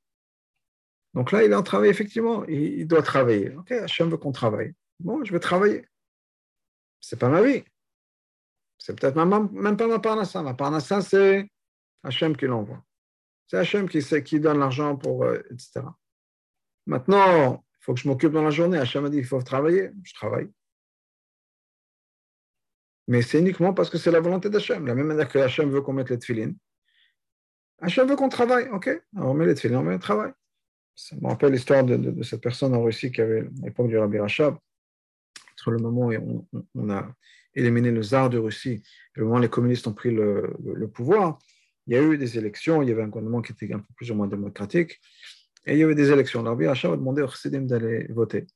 [1.14, 3.56] Donc là, il est en travail, effectivement, il, doit travailler.
[3.56, 4.74] Ok, Hachem veut qu'on travaille.
[5.00, 5.86] Bon, je vais travailler.
[7.00, 7.64] Ce n'est pas ma vie.
[8.78, 10.42] C'est peut-être même, pas ma parnassa.
[10.42, 11.50] Ma parnassa, c'est
[12.04, 12.84] Hachem qui l'envoie.
[13.50, 15.82] C'est Hachem qui, qui donne l'argent pour, euh, etc.
[16.86, 18.78] Maintenant, il faut que je m'occupe dans la journée.
[18.78, 19.90] Hachem a dit qu'il faut travailler.
[20.04, 20.50] Je travaille
[23.10, 24.86] mais c'est uniquement parce que c'est la volonté d'Hachem.
[24.86, 26.56] La même manière que Hachem veut qu'on mette les tefilines.
[27.82, 28.88] Hachem veut qu'on travaille, ok?
[29.16, 30.32] On met les tefilines, on met le travail.
[30.94, 34.20] Ça me rappelle l'histoire de, cette personne en Russie qui avait, à l'époque du Rabbi
[34.20, 34.58] Rachab,
[35.56, 37.12] sur le moment où on, a
[37.56, 38.84] éliminé le tsar de Russie,
[39.16, 41.40] le moment où les communistes ont pris le, pouvoir,
[41.88, 43.94] il y a eu des élections, il y avait un gouvernement qui était un peu
[43.96, 45.00] plus ou moins démocratique,
[45.65, 46.42] et il y avait des élections.
[46.42, 48.48] Le Rabbi Rachab a demandé aux chassidim d'aller voter.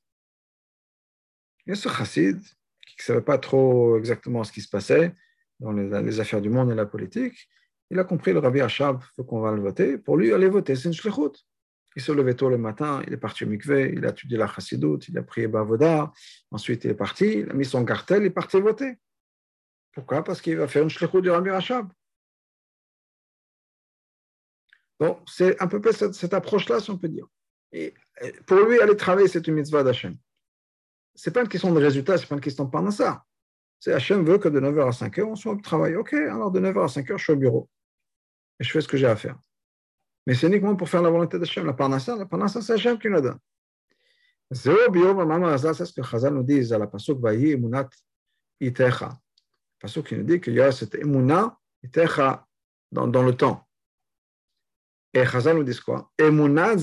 [1.68, 5.14] Et ce chassid, qui ne savait pas trop exactement ce qui se passait
[5.60, 7.50] dans les, affaires du monde et la politique,
[7.90, 9.98] il a compris le Rabbi Hachab, qu'on va le voter.
[9.98, 11.46] Pour lui, aller voter, c'est une shlichut.
[11.96, 14.48] Il se levait tôt le matin, il est parti au mikveh, il a étudié la
[14.48, 16.12] chassidoute, il a prié Bavoda,
[16.50, 18.98] ensuite il est parti, il a mis son cartel, il est parti voter.
[19.94, 20.24] Pourquoi?
[20.24, 21.88] Parce qu'il va faire une shlichut du Rabbi Hachab.
[25.28, 27.28] C'est un peu cette, cette approche-là, si on peut dire.
[27.72, 27.94] Et
[28.46, 30.16] pour lui, aller travailler, c'est une mitzvah d'Hachem
[31.26, 33.24] n'est pas une question de résultat, n'est pas une question de ça.
[33.80, 35.96] C'est Hachem veut que de 9h à 5h, on soit au travail.
[35.96, 37.70] Ok, alors de 9h à 5h, je suis au bureau.
[38.60, 39.38] Et je fais ce que j'ai à faire.
[40.26, 41.66] Mais c'est uniquement pour faire la volonté d'Hachem.
[41.66, 43.40] La parnassa, la parnassa, c'est Hachem qui nous donne.
[44.52, 47.90] C'est ce que Chazal nous dit à la Pasuk Vayi Emunat
[48.60, 49.18] Itecha.
[49.80, 52.46] Pasuk qui nous dit qu'il y a cette Emuna Itecha
[52.92, 53.68] dans le temps.
[55.14, 56.12] Et Chazal nous dit quoi?
[56.18, 56.80] Emunat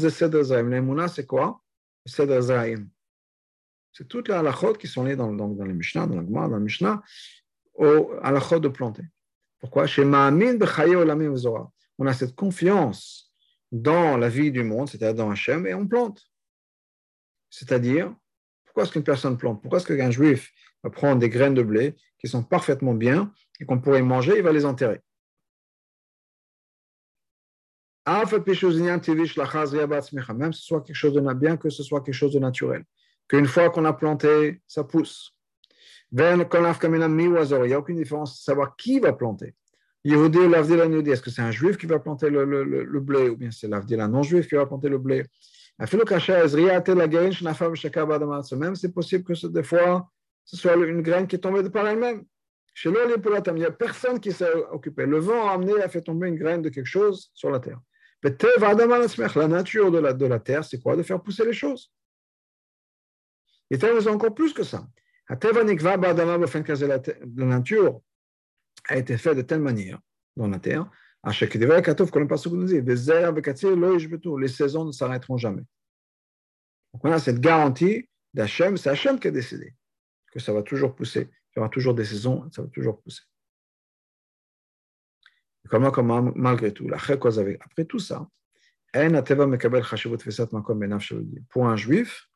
[1.09, 1.61] c'est quoi?
[2.07, 6.49] C'est toutes les halakhot qui sont liées dans, dans, dans les Mishnah, dans la Gemara,
[6.49, 7.03] dans le Mishnah,
[7.75, 9.03] aux halakhot de planter.
[9.59, 9.87] Pourquoi?
[9.87, 10.59] Chez Ma'amin
[11.99, 13.33] On a cette confiance
[13.73, 16.23] dans la vie du monde, c'est-à-dire dans Hachem, et on plante.
[17.51, 18.15] C'est-à-dire,
[18.65, 19.61] pourquoi est-ce qu'une personne plante?
[19.61, 23.67] Pourquoi est-ce qu'un juif va prendre des graines de blé qui sont parfaitement bien et
[23.67, 25.01] qu'on pourrait manger, il va les enterrer?
[30.35, 32.85] Même que ce soit quelque chose de bien, que ce soit quelque chose de naturel.
[33.29, 35.35] Qu'une fois qu'on a planté, ça pousse.
[36.13, 39.55] Il n'y a aucune différence de savoir qui va planter.
[40.05, 44.49] Est-ce que c'est un juif qui va planter le, blé ou bien c'est l'avdil non-juif
[44.49, 45.25] qui va planter le blé?
[45.79, 45.89] Même
[48.75, 50.11] c'est possible que des fois,
[50.45, 52.25] ce soit une graine qui est tombée de par elle-même.
[52.75, 55.07] Chez il n'y a personne qui s'est occupé.
[55.07, 57.79] Le vent a amené, a fait tomber une graine de quelque chose sur la terre.
[58.23, 61.93] La nature de la, de la terre, c'est quoi De faire pousser les choses.
[63.71, 64.87] Et c'est encore plus que ça.
[65.29, 65.37] La
[67.47, 68.01] nature
[68.89, 70.01] a été faite de telle manière
[70.37, 70.91] dans la terre,
[74.39, 75.63] les saisons ne s'arrêteront jamais.
[76.93, 79.75] Donc on a cette garantie d'Hachem, c'est Hachem qui a décidé
[80.33, 83.23] que ça va toujours pousser, il y aura toujours des saisons, ça va toujours pousser.
[85.69, 87.19] Comment, comment, malgré tout, après
[87.85, 88.27] tout ça,
[91.49, 92.29] pour un juif,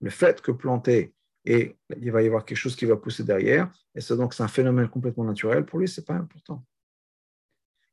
[0.00, 3.72] le fait que planter et il va y avoir quelque chose qui va pousser derrière,
[3.94, 6.64] et c'est donc un phénomène complètement naturel, pour lui, ce n'est pas important.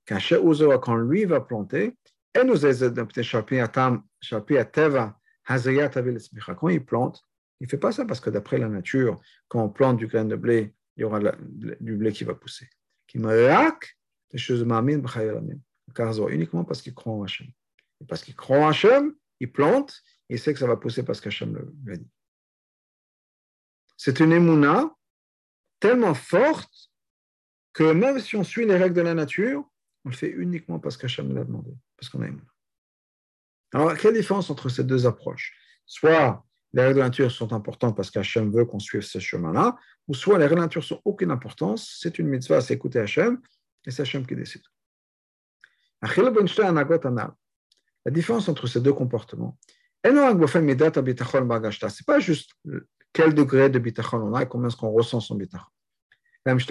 [0.08, 1.96] Quand lui va planter,
[2.34, 2.44] quand
[6.70, 7.24] il plante,
[7.62, 10.26] il ne fait pas ça parce que d'après la nature, quand on plante du grain
[10.26, 12.70] de blé, il y aura du blé qui va pousser.
[14.36, 15.56] Qui me
[15.94, 17.48] des choses uniquement parce qu'il croit en Hachem.
[18.02, 21.22] Et parce qu'il croit en Hachem, il plante, et sait que ça va pousser parce
[21.22, 22.10] qu'Hachem l'a dit.
[23.98, 24.94] C'est une émouna
[25.80, 26.92] tellement forte
[27.74, 29.70] que même si on suit les règles de la nature,
[30.04, 32.44] on le fait uniquement parce qu'Hachem l'a demandé, parce qu'on a émouna.
[33.74, 35.54] Alors, quelle différence entre ces deux approches?
[35.86, 39.78] Soit les règles de la nature sont importantes parce qu'Hachem veut qu'on suive ce chemin-là,
[40.08, 43.00] ou soit les règles de la nature sont aucune importance, c'est une mitzvah, c'est écouter
[43.00, 43.42] Hachem,
[43.86, 44.64] et c'est Hachem qui décide.
[48.06, 49.58] La différence entre ces deux comportements,
[50.04, 52.52] ce n'est pas juste
[53.14, 55.66] quel degré de bitachon on a et combien est-ce qu'on ressent son bitachon.
[56.46, 56.68] Mais il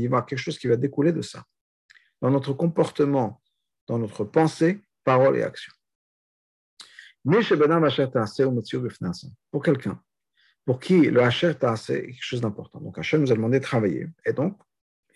[0.00, 1.44] y a quelque chose qui va découler de ça,
[2.20, 3.40] dans notre comportement,
[3.86, 5.72] dans notre pensée, parole et action.
[9.50, 10.02] Pour quelqu'un,
[10.64, 12.80] pour qui le Hacher c'est quelque chose d'important.
[12.80, 14.58] Donc Hachem nous a demandé de travailler, et donc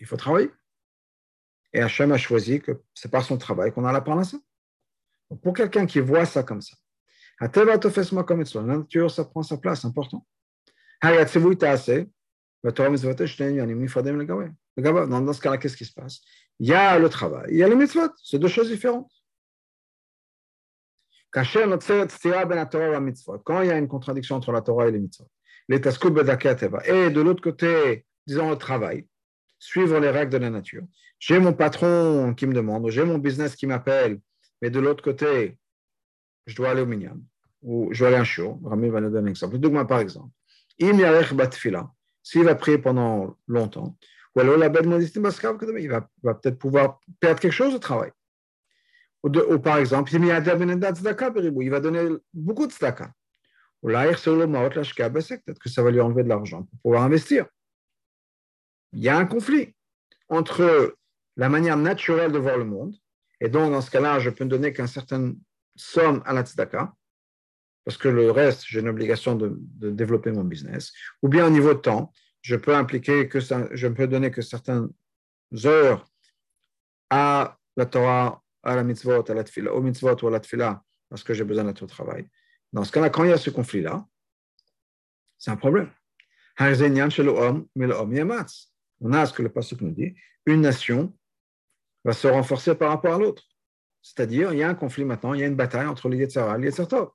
[0.03, 0.51] il faut travailler.
[1.71, 4.37] Et Hachem a choisi que c'est par son travail qu'on a la parnassa.
[5.41, 6.75] Pour quelqu'un qui voit ça comme ça,
[7.39, 10.27] la nature, ça prend sa place, important.
[11.01, 11.13] Dans
[15.33, 16.19] ce cas-là, qu'est-ce qui se passe?
[16.59, 19.09] Il y a le travail, il y a le mitzvot, c'est deux choses différentes.
[21.31, 21.43] Quand
[23.61, 25.29] il y a une contradiction entre la Torah et les mitzvot,
[25.69, 29.07] et de l'autre côté, disons le travail,
[29.63, 30.83] suivre les règles de la nature.
[31.19, 34.19] J'ai mon patron qui me demande, j'ai mon business qui m'appelle,
[34.61, 35.57] mais de l'autre côté,
[36.45, 37.17] je dois aller au minyan,
[37.61, 38.59] ou je dois aller à un show.
[38.65, 39.57] Rami va nous donner un exemple.
[39.57, 40.29] Dogma, par exemple.
[42.25, 43.97] S'il va prier pendant longtemps,
[44.35, 46.01] ou alors la bête il va,
[46.33, 48.11] peut-être pouvoir perdre quelque chose au travail.
[49.23, 53.13] Ou, par exemple, il va donner beaucoup de tzedaka.
[53.81, 57.45] Ou peut-être que ça va lui enlever de l'argent pour pouvoir investir.
[58.93, 59.75] Il y a un conflit
[60.29, 60.95] entre
[61.35, 62.95] la manière naturelle de voir le monde,
[63.39, 65.33] et donc dans ce cas-là, je peux ne donner qu'un certain
[65.75, 66.93] somme à la tzedaka,
[67.85, 69.57] parce que le reste, j'ai une obligation de,
[69.89, 74.07] développer mon business, ou bien au niveau de temps, je peux impliquer que je peux
[74.07, 74.89] donner que certaines
[75.65, 76.05] heures
[77.09, 80.83] à la Torah, à la mitzvot, à la tfila, au mitzvot ou à la tfila,
[81.09, 82.27] parce que j'ai besoin d'être au travail.
[82.71, 84.05] Dans ce cas-là, quand il y a ce conflit-là,
[85.37, 85.91] c'est un problème.
[89.03, 91.13] On a ce que le pasuk nous dit, une nation
[92.05, 93.43] va se renforcer par rapport à l'autre.
[94.01, 96.57] C'est-à-dire, il y a un conflit maintenant, il y a une bataille entre les Yetzara
[96.57, 97.11] et les Yetzertov.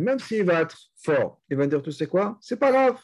[0.00, 2.98] Même s'il va être fort, il va dire, tu sais quoi, c'est pas grave.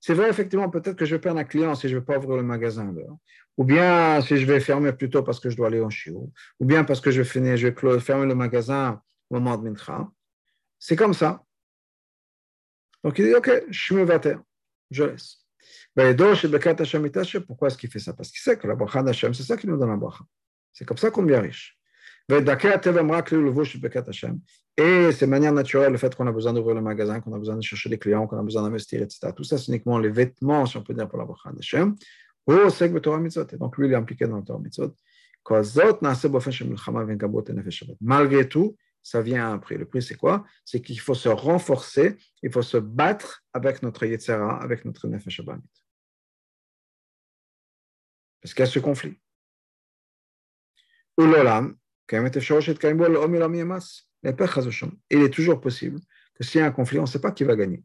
[0.00, 2.18] C'est vrai, effectivement, peut-être que je vais perdre un client si je ne vais pas
[2.18, 2.94] ouvrir le magasin.
[3.56, 6.30] Ou bien si je vais fermer plus tôt parce que je dois aller en chiot.
[6.60, 9.64] Ou bien parce que je vais, finir, je vais fermer le magasin au moment de
[9.64, 10.12] Mintra.
[10.78, 11.42] C'est comme ça.
[13.04, 14.40] Donc il dit, OK, je me vais terre,
[14.90, 15.44] je laisse.
[17.46, 18.12] Pourquoi est-ce qu'il fait ça?
[18.12, 20.24] Parce qu'il sait que la bracha d'Hachem, c'est ça qui nous donne la bracha.
[20.72, 21.76] C'est comme ça qu'on devient riche.
[22.30, 22.34] Et
[25.12, 27.56] c'est de manière naturelle le fait qu'on a besoin d'ouvrir le magasin, qu'on a besoin
[27.56, 29.32] de chercher des clients, qu'on a besoin d'investir, etc.
[29.34, 31.96] Tout ça, c'est uniquement les vêtements, si on peut dire, pour la bracha d'Hachem.
[32.50, 34.94] Et donc, lui, il est impliqué dans le Torah Mitzvot.
[38.00, 38.76] Malgré tout,
[39.08, 39.78] ça vient à un prix.
[39.78, 40.44] Le prix, c'est quoi?
[40.64, 45.40] C'est qu'il faut se renforcer, il faut se battre avec notre Yetzera, avec notre Nefesh.
[48.42, 49.18] Parce qu'il y a ce conflit.
[55.10, 56.00] Il est toujours possible
[56.34, 57.82] que s'il y a un conflit, on ne sait pas qui va gagner.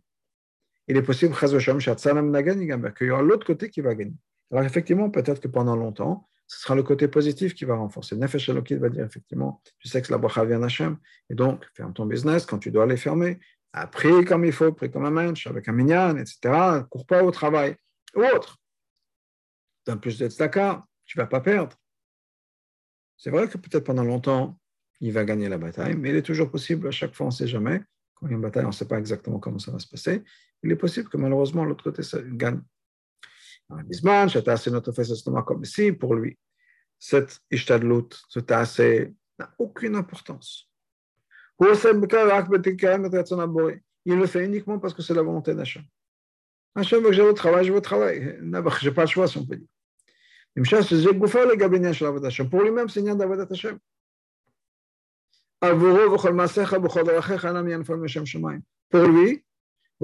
[0.88, 4.18] Il est possible qu'il y aura l'autre côté qui va gagner.
[4.52, 8.16] Alors effectivement, peut-être que pendant longtemps, ce sera le côté positif qui va renforcer.
[8.16, 10.98] Nefesh Elokit va dire effectivement, tu sais que la bracha vient d'Hachem,
[11.30, 13.40] et donc ferme ton business quand tu dois les fermer,
[13.92, 16.84] prie comme il faut, prie comme un mensch, avec un minyan, etc.
[16.90, 17.76] Cours pas au travail,
[18.16, 18.58] ou autre.
[19.86, 21.76] Donne plus de tzedaka, tu vas pas perdre.
[23.18, 24.60] C'est vrai que peut-être pendant longtemps,
[25.00, 27.34] il va gagner la bataille, mais il est toujours possible, à chaque fois, on ne
[27.34, 27.82] sait jamais.
[28.16, 29.88] Quand il y a une bataille, on ne sait pas exactement comment ça va se
[29.88, 30.24] passer.
[30.62, 32.62] Il est possible que malheureusement, l'autre côté, ça gagne.
[33.86, 34.92] Bisman, assez notre
[35.44, 36.38] comme pour lui,
[37.00, 39.14] cette ishtadlut, ce assez
[39.58, 40.70] aucune importance.
[44.06, 45.84] Il le fait uniquement parce que c'est la volonté d'Hachem.
[46.76, 48.38] Hachem veut que j'ai le travail, je veux travail.
[48.40, 49.46] Je n'ai pas le choix, Hashem.
[58.90, 59.44] Pour lui,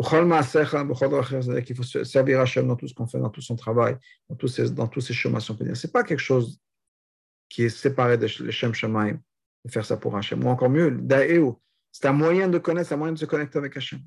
[0.02, 3.98] c'est-à-dire qu'il faut servir Hachem dans tout ce qu'on fait, dans tout son travail,
[4.30, 5.48] dans tous ses, chemins, si.
[5.48, 6.60] Ce n'est pas quelque chose
[7.50, 9.20] qui est séparé de Shem Shemaim,
[9.66, 10.46] de faire ça pour Hachem.
[10.46, 10.98] Ou encore mieux,
[11.92, 14.00] c'est un moyen de connaître, un moyen de se connecter avec Hachem.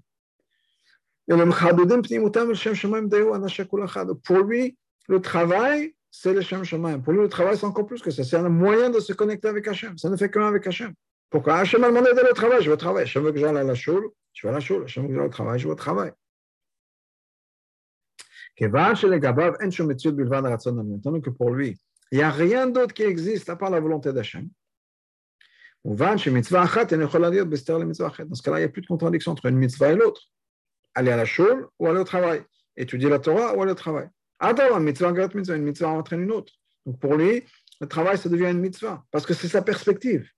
[4.25, 4.79] Pour lui,
[5.09, 7.01] le travail, c'est le Shem Shemaim.
[7.01, 8.25] Pour lui, le travail, c'est encore plus que ça.
[8.25, 9.99] C'est un moyen de se connecter avec Hachem.
[9.99, 10.95] Ça ne fait qu'un avec Hachem.
[11.29, 11.57] Pourquoi?
[11.57, 13.05] Hachem a demandé d'aller au travail Je veux travailler.
[13.05, 14.11] Hachem veut que j'aille à la choule.
[14.33, 14.85] Je vais à la choule.
[14.85, 15.59] Hachem j'aille au travail.
[15.59, 16.13] Je vais au travail.
[21.23, 24.51] que pour lui, il n'y a rien d'autre qui existe à part la volonté d'Hachem.
[25.85, 26.03] Dans ce
[28.43, 30.21] cas-là, il n'y a plus de contradiction entre une mitzvah et l'autre.
[30.95, 32.43] Aller à la choule ou aller au travail.
[32.77, 34.09] Étudier la Torah ou aller au travail.
[34.39, 36.53] Attends, une mitzvah, une mitzvah entraîne une autre.
[36.85, 37.45] Donc pour lui,
[37.81, 39.03] le travail, ça devient une mitzvah.
[39.11, 40.29] Parce que c'est sa perspective.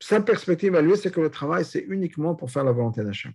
[0.00, 3.32] Sa perspective à lui, c'est que le travail, c'est uniquement pour faire la volonté d'Hachem.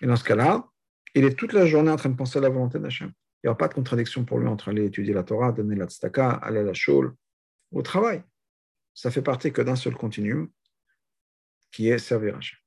[0.00, 0.68] Et dans ce cas-là,
[1.14, 3.12] il est toute la journée en train de penser à la volonté d'Hachem.
[3.42, 5.86] Il n'y aura pas de contradiction pour lui entre aller étudier la Torah, donner la
[5.86, 7.12] tzedaka, aller à la shul,
[7.72, 8.22] au travail.
[8.94, 10.48] Ça fait partie que d'un seul continuum,
[11.72, 12.58] qui est servir Hachem.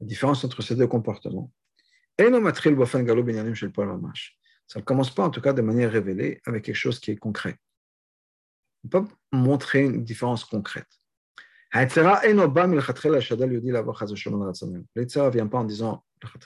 [0.00, 1.52] La différence entre ces deux comportements.
[4.70, 7.16] Ça ne commence pas, en tout cas, de manière révélée, avec quelque chose qui est
[7.16, 7.58] concret.
[8.84, 9.02] On peut
[9.32, 10.86] montrer une différence concrète.
[11.74, 12.28] L'Etzera ne
[15.30, 16.04] vient pas en disant,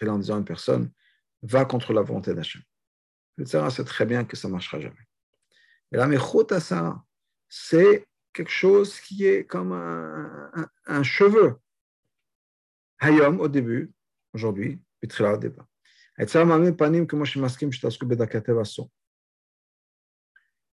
[0.09, 0.91] en disant à une personne,
[1.43, 2.63] va contre la volonté d'Hachem.
[3.37, 5.07] L'Etzera sait très bien que ça ne marchera jamais.
[5.93, 6.09] Et la
[6.61, 7.05] ça,
[7.51, 11.59] c'est quelque chose qui est comme un, cheveu.
[13.01, 13.93] Hayom, au début,
[14.33, 15.67] aujourd'hui, puis au départ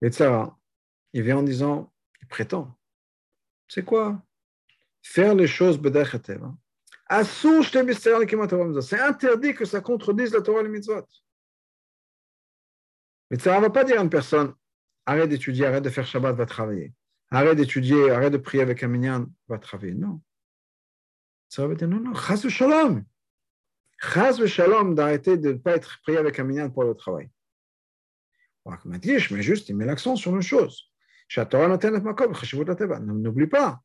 [0.02, 0.46] etc.
[1.14, 2.78] Il vient en disant, il prétend.
[3.68, 4.22] C'est quoi
[5.02, 6.54] Faire les choses bedachateva.
[8.82, 11.06] C'est interdit que ça contredise la Torah et les mitzvot.
[13.30, 14.54] Mais ça ne va pas dire à une personne,
[15.06, 16.94] arrête d'étudier, arrête de faire Shabbat, va travailler.
[17.30, 19.94] Arrête d'étudier, arrête de prier avec un minyan, va travailler.
[19.94, 20.22] Non.
[21.50, 23.04] Ça va dire, non, non, chasse shalom.
[23.98, 27.30] Chaz shalom d'arrêter de ne pas être pris avec un minyan pour le travail.
[28.90, 30.92] Mais juste, il met l'accent sur une chose.
[31.38, 33.82] N'oublie pas,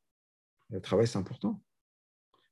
[0.70, 1.62] le travail c'est important.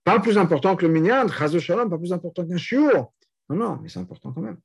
[0.04, 3.12] Pas plus important que le minyan, chaz shalom, pas plus important qu'un shiur.
[3.48, 4.60] Non, non, mais c'est important quand même.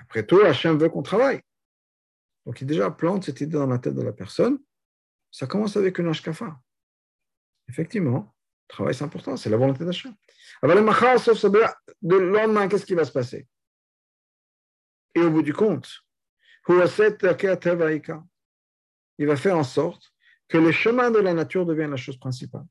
[0.00, 1.40] Après tout, Hachem veut qu'on travaille.
[2.44, 4.58] Donc il déjà plante cette idée dans la tête de la personne.
[5.32, 6.60] Ça commence avec une ashkafa.
[7.68, 8.34] Effectivement,
[8.68, 10.14] le travail c'est important, c'est la volonté d'Hachem.
[10.62, 13.46] Alors le lendemain, qu'est-ce qui va se passer?
[15.14, 15.90] Et au bout du compte,
[16.68, 16.76] il
[19.26, 20.12] va faire en sorte
[20.48, 22.66] que les chemins de la nature deviennent la chose principale.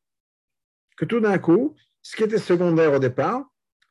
[0.98, 3.44] Que tout d'un coup, ce qui était secondaire au départ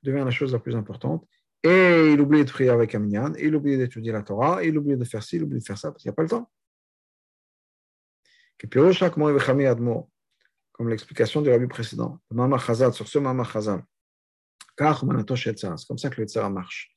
[0.03, 1.27] devient la chose la plus importante.
[1.63, 5.05] Et il oublie de prier avec Aminyan, il oublie d'étudier la Torah, il oublie de
[5.05, 6.51] faire ci, il oublie de faire ça, parce qu'il n'y a pas le temps
[10.75, 12.19] comme l'explication du rabbi précédent,
[12.93, 13.83] sur ce Mama Chazal.
[14.77, 16.91] C'est comme ça que le Tzara marche.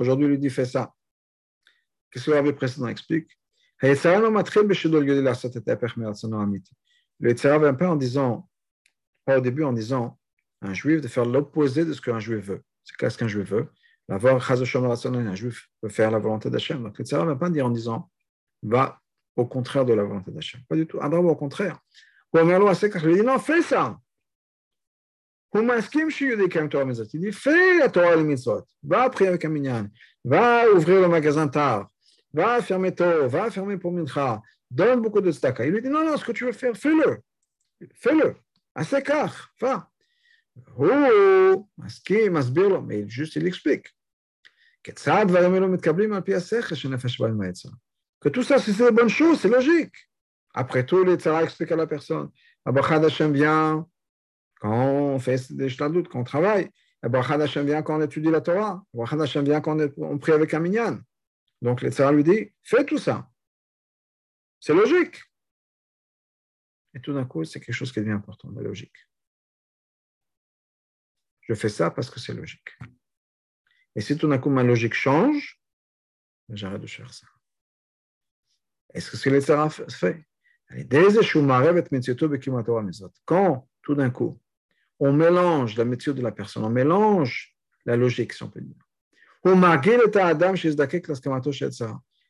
[0.00, 0.92] Aujourd'hui, lui dit fais ça.
[2.10, 3.28] Qu'est-ce que le rabbi précédent explique?
[3.82, 3.88] Le
[7.28, 8.48] Yetzirah vient pas en disant,
[9.24, 10.18] pas au début en disant,
[10.62, 12.62] un juif de faire l'opposé de ce qu'un juif veut.
[12.84, 13.68] C'est qu'est-ce qu'un juif veut
[14.08, 16.82] L'avoir un juif peut faire la volonté d'Hachem.
[16.82, 18.10] Donc le Yetzirah ne va pas dire en disant,
[18.62, 19.00] va
[19.36, 20.62] au contraire de la volonté d'Hachem.
[20.68, 20.98] Pas du tout.
[21.00, 21.78] Abraham, au contraire.
[22.35, 23.99] Ou Amerlo il dit non, fais ça.
[25.53, 28.65] Il dit fais la Torah et les mitzvot.
[28.83, 29.87] Va prier avec un minyan.
[30.23, 31.89] Va ouvrir le magasin tard.
[32.33, 33.27] Va fermer tôt.
[33.27, 34.41] Va fermer pour Mincha.
[34.69, 35.65] Donne beaucoup de staka.
[35.65, 37.19] Il lui dit non, non, ce que tu veux faire, fais-le.
[37.95, 38.35] Fais-le.
[38.73, 39.51] Assez car.
[39.59, 39.89] Va.
[40.77, 43.89] Oh, מסכים, מסביר לו, mais juste il explique.
[44.83, 47.69] כיצד דברים אלו מתקבלים על פי השכל שנפש בא עם העצר?
[48.21, 49.95] que tout ça, c'est des bonnes choses, c'est logique.
[50.56, 52.30] Après tout, les tzara expliquent à la personne.
[52.64, 53.86] La bracha d'Hachem vient
[54.58, 56.70] quand on fait des doute, quand on travaille.
[57.02, 58.82] La bracha d'Hachem vient quand on étudie la Torah.
[58.94, 60.98] La bracha d'Hachem vient quand on, prie avec un minyan.
[61.60, 63.28] Donc, les tzara lui dit, fais tout ça.
[64.58, 65.22] C'est logique.
[66.94, 68.96] Et tout d'un coup, c'est quelque chose qui devient important, la logique.
[71.42, 72.78] Je fais ça parce que c'est logique.
[73.94, 75.60] Et si tout d'un coup ma logique change,
[76.48, 77.26] j'arrête de faire ça.
[78.94, 80.26] Est-ce que ce que les fait
[83.24, 84.40] Quand, tout d'un coup,
[84.98, 88.74] on mélange la métier de la personne, on mélange la logique, si on peut dire.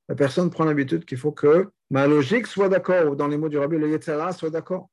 [0.09, 3.49] La personne prend l'habitude qu'il faut que ma logique soit d'accord, ou dans les mots
[3.49, 4.91] du rabbi, le Yetzara soit d'accord.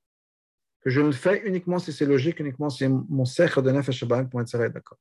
[0.82, 4.42] Que je le fais uniquement si c'est logique, uniquement si mon cercle de nefesh pour
[4.42, 4.98] être d'accord.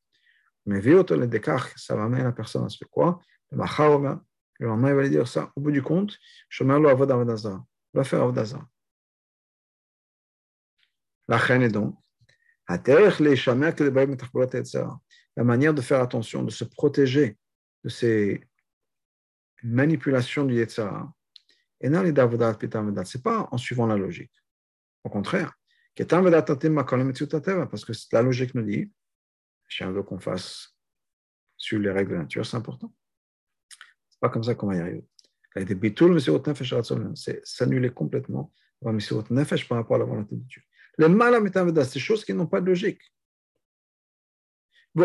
[0.67, 1.41] Mais vu le
[1.77, 3.21] ça va amener la personne à faire quoi?
[3.51, 3.65] Le
[4.61, 5.51] il va lui dire ça.
[5.57, 6.19] Au bout du compte,
[6.49, 6.79] je mets
[7.95, 8.67] va faire Avodazar.
[11.29, 11.97] La reine est donc,
[12.69, 12.79] la
[15.45, 17.39] manière de faire attention, de se protéger
[17.85, 18.47] de ces
[19.63, 21.13] manipulations du Yetzara,
[21.81, 24.33] ce n'est pas en suivant la logique.
[25.05, 25.53] Au contraire,
[25.97, 28.91] parce que la logique nous dit,
[29.81, 30.77] on veut qu'on fasse
[31.57, 32.93] sur les règles de la nature, c'est important
[34.23, 35.05] pas comme ça qu'on va y arriver.
[37.15, 40.63] C'est s'annuler complètement par rapport à la volonté de Dieu.
[40.99, 41.09] Les
[41.85, 43.01] c'est des choses qui n'ont pas de logique.
[44.95, 45.05] De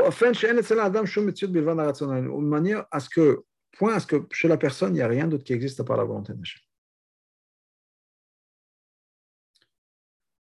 [2.40, 5.28] manière à ce que, point à ce que chez la personne, il n'y a rien
[5.28, 6.60] d'autre qui existe à part la volonté de Dieu.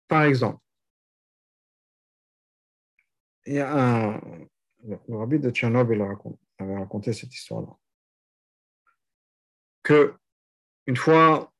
[0.07, 0.59] Par exemple,
[3.45, 4.21] il y a un,
[4.83, 6.01] le rabbi de Tchernobyl
[6.57, 7.77] avait raconté cette histoire-là
[9.83, 10.13] que
[10.87, 11.51] une fois,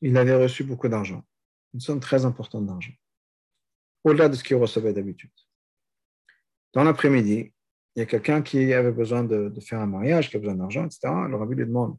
[0.00, 1.24] il avait reçu beaucoup d'argent,
[1.74, 2.92] une somme très importante d'argent,
[4.04, 5.30] au-delà de ce qu'il recevait d'habitude.
[6.72, 7.52] Dans l'après-midi,
[7.96, 10.84] il y a quelqu'un qui avait besoin de, faire un mariage, qui a besoin d'argent,
[10.84, 11.00] etc.
[11.28, 11.96] Le rabbi lui demande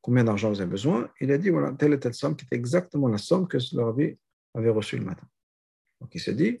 [0.00, 1.10] combien d'argent vous avez besoin.
[1.20, 3.82] Il a dit, voilà, telle et telle somme, qui était exactement la somme que le
[3.82, 4.16] rabbi
[4.54, 5.26] avait reçue le matin.
[6.00, 6.60] Donc il s'est dit,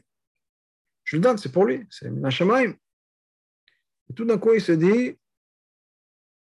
[1.04, 2.06] je le donne, c'est pour lui, c'est.
[4.10, 5.16] Et tout d'un coup, il se dit,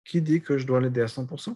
[0.04, 1.56] qui dit que je dois l'aider à 100%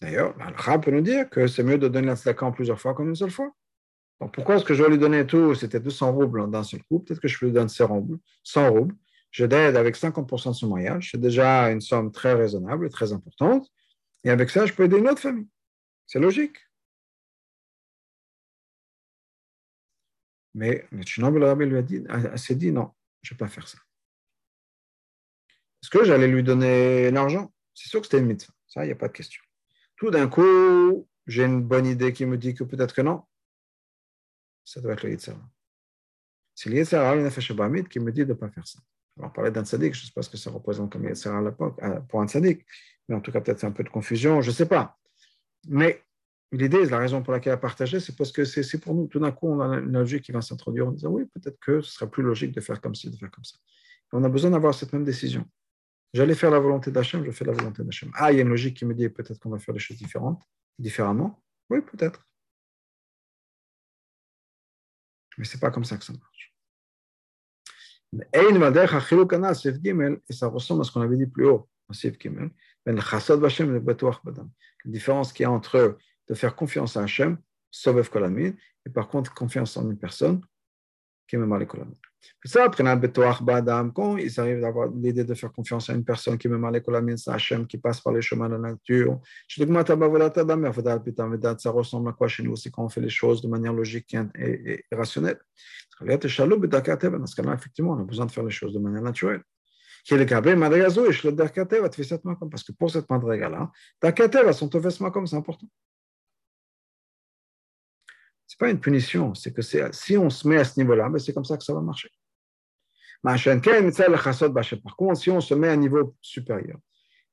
[0.00, 3.04] D'ailleurs, le peut nous dire que c'est mieux de donner la en plusieurs fois qu'en
[3.04, 3.54] une seule fois.
[4.32, 5.54] Pourquoi est-ce que je dois lui donner tout?
[5.54, 7.00] C'était 200 roubles d'un seul coup.
[7.00, 8.18] Peut-être que je lui donne 100 roubles.
[8.42, 8.94] 100 roubles.
[9.30, 11.10] Je l'aide avec 50% de son mariage.
[11.10, 13.66] C'est déjà une somme très raisonnable et très importante.
[14.24, 15.48] Et avec ça, je peux aider une autre famille.
[16.06, 16.58] C'est logique.
[20.54, 22.04] Mais le Rabbi lui a dit,
[22.36, 23.78] s'est dit non, je ne vais pas faire ça.
[25.84, 28.54] Est-ce que j'allais lui donner l'argent C'est sûr que c'était une mitzvah.
[28.66, 29.42] Ça, il n'y a pas de question.
[29.96, 33.24] Tout d'un coup, j'ai une bonne idée qui me dit que peut-être que non.
[34.64, 35.46] Ça doit être le Yitzhara.
[36.54, 37.52] C'est le Yitzhara, le Nefesh
[37.90, 38.78] qui me dit de ne pas faire ça.
[39.18, 41.40] Alors, on parlait d'un sadique, je ne sais pas ce que ça représente comme Yitzhara
[41.40, 41.78] à l'époque,
[42.08, 42.64] pour un sadique,
[43.06, 44.96] mais en tout cas, peut-être c'est un peu de confusion, je ne sais pas.
[45.68, 46.02] Mais
[46.50, 49.06] l'idée, la raison pour laquelle elle a partagé, c'est parce que c'est pour nous.
[49.06, 51.82] Tout d'un coup, on a une logique qui va s'introduire en disant oui, peut-être que
[51.82, 53.58] ce serait plus logique de faire comme ci, de faire comme ça.
[54.12, 55.46] on a besoin d'avoir cette même décision.
[56.14, 58.12] J'allais faire la volonté d'Hachem, je fais la volonté d'Hachem.
[58.14, 59.96] Ah, il y a une logique qui me dit peut-être qu'on va faire des choses
[59.96, 60.40] différentes,
[60.78, 61.42] différemment.
[61.68, 62.24] Oui, peut-être.
[65.36, 66.54] Mais ce n'est pas comme ça que ça marche.
[68.32, 68.38] Et
[70.32, 71.68] ça ressemble à ce qu'on avait dit plus haut,
[72.86, 72.94] La
[74.84, 75.98] différence qu'il y a entre
[76.28, 77.38] de faire confiance à Hachem,
[78.86, 80.40] et par contre confiance en une personne,
[81.26, 81.44] qui me
[82.42, 82.68] mal ça,
[83.94, 86.74] quand ils arrivent d'avoir l'idée de faire confiance à une personne qui me mal
[87.16, 89.20] c'est Hachem qui passe par les chemins de la nature.
[91.58, 92.52] Ça ressemble à quoi chez nous?
[92.52, 95.38] Aussi quand on fait les choses de manière logique et, rationnelle.
[96.00, 99.42] Dans ce cas-là, effectivement, on a besoin de faire les choses de manière naturelle.
[100.06, 100.32] Parce
[102.62, 103.72] que pour cette Madriga-là,
[104.52, 104.68] son
[105.26, 105.66] c'est important.
[108.46, 111.18] Ce n'est pas une punition, c'est que si on se met à ce niveau-là, ben
[111.18, 112.10] c'est comme ça que ça va marcher.
[113.22, 116.78] Par contre, si on se met à un niveau supérieur,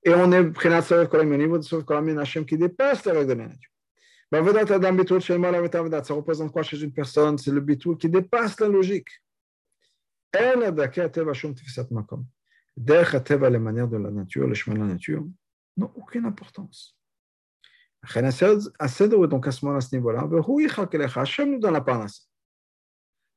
[0.04, 3.72] et on est au niveau de qui dépasse la règle de la nature.
[6.06, 7.38] Ça représente quoi chez une personne?
[7.38, 9.10] C'est le bitou qui dépasse la logique.
[12.78, 15.24] Derech les manières de la nature, les chemins de la nature,
[15.76, 16.98] n'ont aucune importance
[18.04, 20.28] donc à ce moment-là, à ce niveau-là,
[21.16, 22.28] Hachem nous donne la parnasse.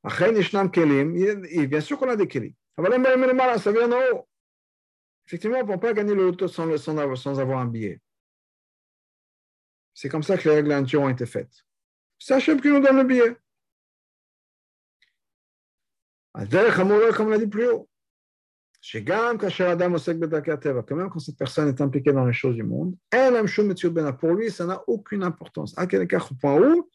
[0.04, 2.52] Et bien sûr qu'on a des kelim.
[2.76, 4.28] Ça vient en haut.
[5.26, 8.00] Effectivement, on ne peut pas gagner le loto sans, sans, avoir un billet.
[9.94, 11.64] C'est comme ça que les règles en intuitives ont été faites.
[12.18, 13.36] C'est Hachem qui nous donne le billet.
[16.32, 16.90] Comme
[17.28, 17.88] on l'a dit plus haut
[18.92, 22.94] quand même quand cette personne est impliquée dans les choses du monde,
[24.18, 25.72] pour lui, ça n'a aucune importance.
[25.78, 26.90] À quel point où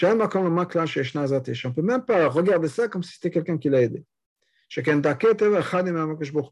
[0.00, 4.04] on ne peut même pas regarder ça comme si c'était quelqu'un qui l'a aidé.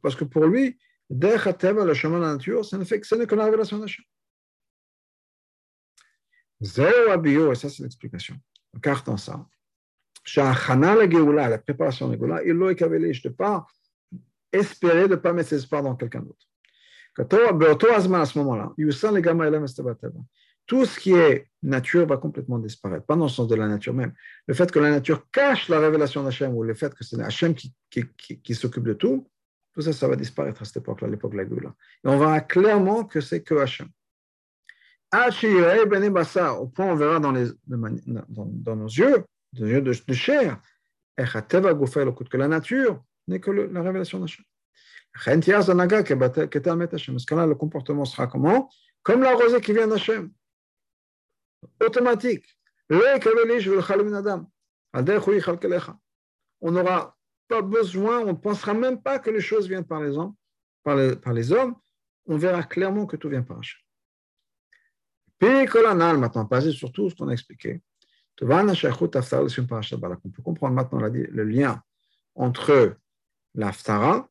[0.03, 0.76] Parce que pour lui,
[1.09, 4.05] le chemin de la nature, ce n'est que la révélation d'Hachem.
[6.62, 8.36] Et ça, c'est l'explication.
[8.82, 9.47] Carton ça.
[10.36, 13.14] La préparation de la Géoula, il l'a écavelé.
[13.14, 13.66] Je ne pas
[14.53, 16.46] espérer de ne pas mettre ses espoirs dans quelqu'un d'autre.
[17.18, 17.24] À
[18.24, 18.72] ce moment-là,
[20.66, 23.92] tout ce qui est nature va complètement disparaître, pas dans le sens de la nature
[23.92, 24.12] même.
[24.46, 27.55] Le fait que la nature cache la révélation d'Hachem ou le fait que c'est Hachem
[27.55, 27.74] qui,
[28.55, 29.28] s'occupe de tout,
[29.74, 31.74] tout ça, ça va disparaître à cette époque-là, l'époque de la Géoula.
[32.05, 33.88] Et on verra clairement que c'est que Hachem.
[35.12, 40.61] Au point on verra dans nos yeux, dans nos yeux de, de chair,
[41.16, 44.45] que la nature n'est que la révélation d'Hachem.
[45.12, 45.24] Parce
[47.24, 48.70] que là, le comportement sera comment?
[49.03, 50.31] Comme la rosée qui vient d'Hachem.
[51.85, 52.45] Automatique.
[56.61, 57.16] On n'aura
[57.49, 60.35] pas besoin, on ne pensera même pas que les choses viennent par les hommes,
[60.83, 61.74] par les, hommes.
[62.26, 63.81] On verra clairement que tout vient par Hachem.
[65.39, 67.81] Puis, maintenant, basé sur tout ce qu'on a expliqué,
[68.43, 71.83] on peut comprendre maintenant le lien
[72.35, 72.97] entre
[73.55, 74.28] l'Aftara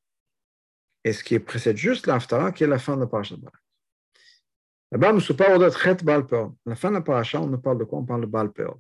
[1.03, 3.61] et ce qui précède juste l'Aftara, qui est la fin de la paracha de Balak.
[4.91, 6.55] Là-bas, nous parle de Chet Balpeor.
[6.65, 7.99] La fin de la paracha, on nous parle de quoi?
[7.99, 8.79] On parle de Balpeor.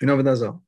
[0.00, 0.58] Une œuvre d'Azar.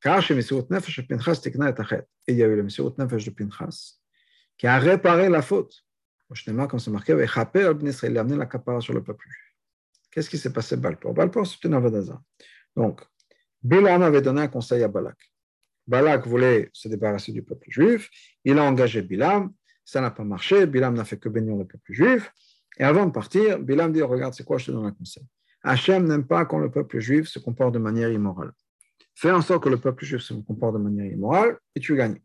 [0.00, 2.06] Car chez Messirut Nefesh, Pinchas tikna et Achet.
[2.26, 3.94] Et il y a eu le Messirut Nefesh de Pinchas,
[4.56, 5.82] qui a réparé la faute.
[6.28, 9.26] Comme c'est marqué, il a amené la capara sur le peuple.
[10.10, 12.20] Qu'est-ce qui s'est passé Balpeor Balpeor, c'est une œuvre d'Azar.
[12.76, 13.00] Donc,
[13.62, 15.16] Bilam avait donné un conseil à Balak.
[15.88, 18.10] Balak voulait se débarrasser du peuple juif,
[18.44, 19.52] il a engagé Bilam,
[19.84, 22.30] ça n'a pas marché, Bilam n'a fait que bénir le peuple juif,
[22.78, 25.24] et avant de partir, Bilam dit, regarde, c'est quoi, je te donne un conseil.
[25.62, 28.52] Hachem n'aime pas quand le peuple juif se comporte de manière immorale.
[29.14, 32.20] Fais en sorte que le peuple juif se comporte de manière immorale et tu gagnes.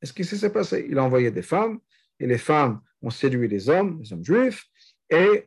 [0.00, 1.78] Et ce qui s'est passé, il a envoyé des femmes,
[2.18, 4.64] et les femmes ont séduit les hommes, les hommes juifs,
[5.10, 5.46] et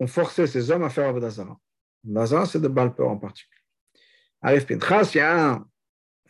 [0.00, 1.58] ont forcé ces hommes à faire Avodazara.
[2.06, 3.57] Avodazara, c'est de Balpeur en particulier.
[4.40, 5.64] Arrive Pinchas, il y a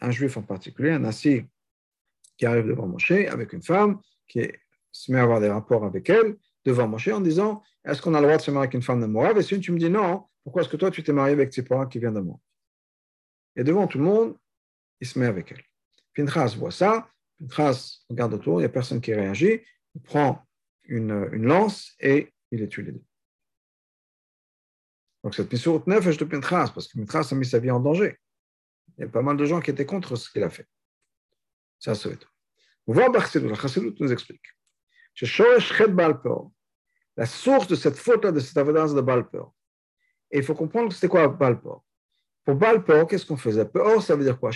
[0.01, 1.45] un, juif en particulier, un assis,
[2.37, 4.51] qui arrive devant Moshe avec une femme qui
[4.93, 8.21] se met à avoir des rapports avec elle devant Moshe en disant Est-ce qu'on a
[8.21, 9.37] le droit de se marier avec une femme de Moab?
[9.39, 11.87] Et si tu me dis non, pourquoi est-ce que toi tu t'es marié avec Tzipora
[11.87, 12.39] qui vient de moi
[13.57, 14.37] Et devant tout le monde,
[15.01, 15.63] il se met avec elle.
[16.15, 19.61] Pinchas voit ça, Pinchas regarde autour, il n'y a personne qui réagit,
[19.95, 20.45] il prend
[20.85, 23.05] une, une lance et il les tue les deux.
[25.23, 28.17] Donc cette Missourut Nefesh de Pinchas, parce que Pinchas a mis sa vie en danger.
[28.97, 30.67] Il y a pas mal de gens qui étaient contre ce qu'il a fait.
[31.79, 32.29] Ça, c'est tout.
[32.87, 33.57] On voit Barcelou, la
[34.01, 34.43] nous explique.
[37.17, 39.55] La source de cette faute-là, de cette avodance de Balpor.
[40.31, 41.85] Et il faut comprendre que c'était quoi Balpor.
[42.45, 43.65] Pour Balpor, qu'est-ce qu'on faisait?
[43.67, 44.51] Peor, ça veut dire quoi?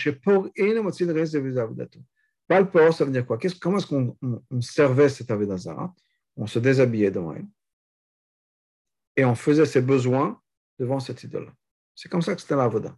[2.48, 3.38] Balpor, ça veut dire quoi?
[3.60, 4.16] Comment est-ce qu'on
[4.50, 5.94] on, servait cette avodazara
[6.36, 7.46] On se déshabillait devant elle.
[9.16, 10.41] Et on faisait ses besoins
[10.82, 11.48] devant cette idole.
[11.94, 12.92] C'est comme ça que c'était l'avoda.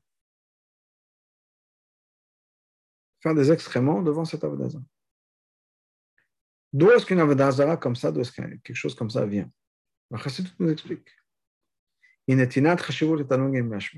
[3.22, 4.82] Faire des excréments devant cette avodazara.
[6.72, 9.50] D'où est-ce qu'une avodazara comme ça, d'où est-ce que quelque chose comme ça vient?
[10.10, 11.10] La Chassidut nous explique.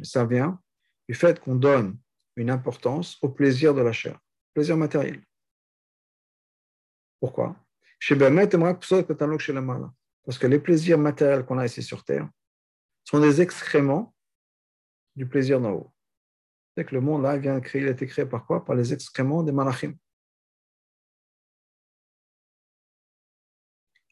[0.02, 0.60] Ça vient
[1.08, 1.96] du fait qu'on donne
[2.34, 4.18] une importance au plaisir de la chair,
[4.52, 5.24] plaisir matériel.
[7.20, 7.56] Pourquoi?
[10.24, 12.28] Parce que les plaisirs matériels qu'on a ici sur Terre,
[13.06, 14.14] sont des excréments
[15.14, 15.94] du plaisir d'en haut.
[16.76, 18.64] C'est que le monde là, vient créer, il a été créé par quoi?
[18.64, 19.94] Par les excréments des malachim.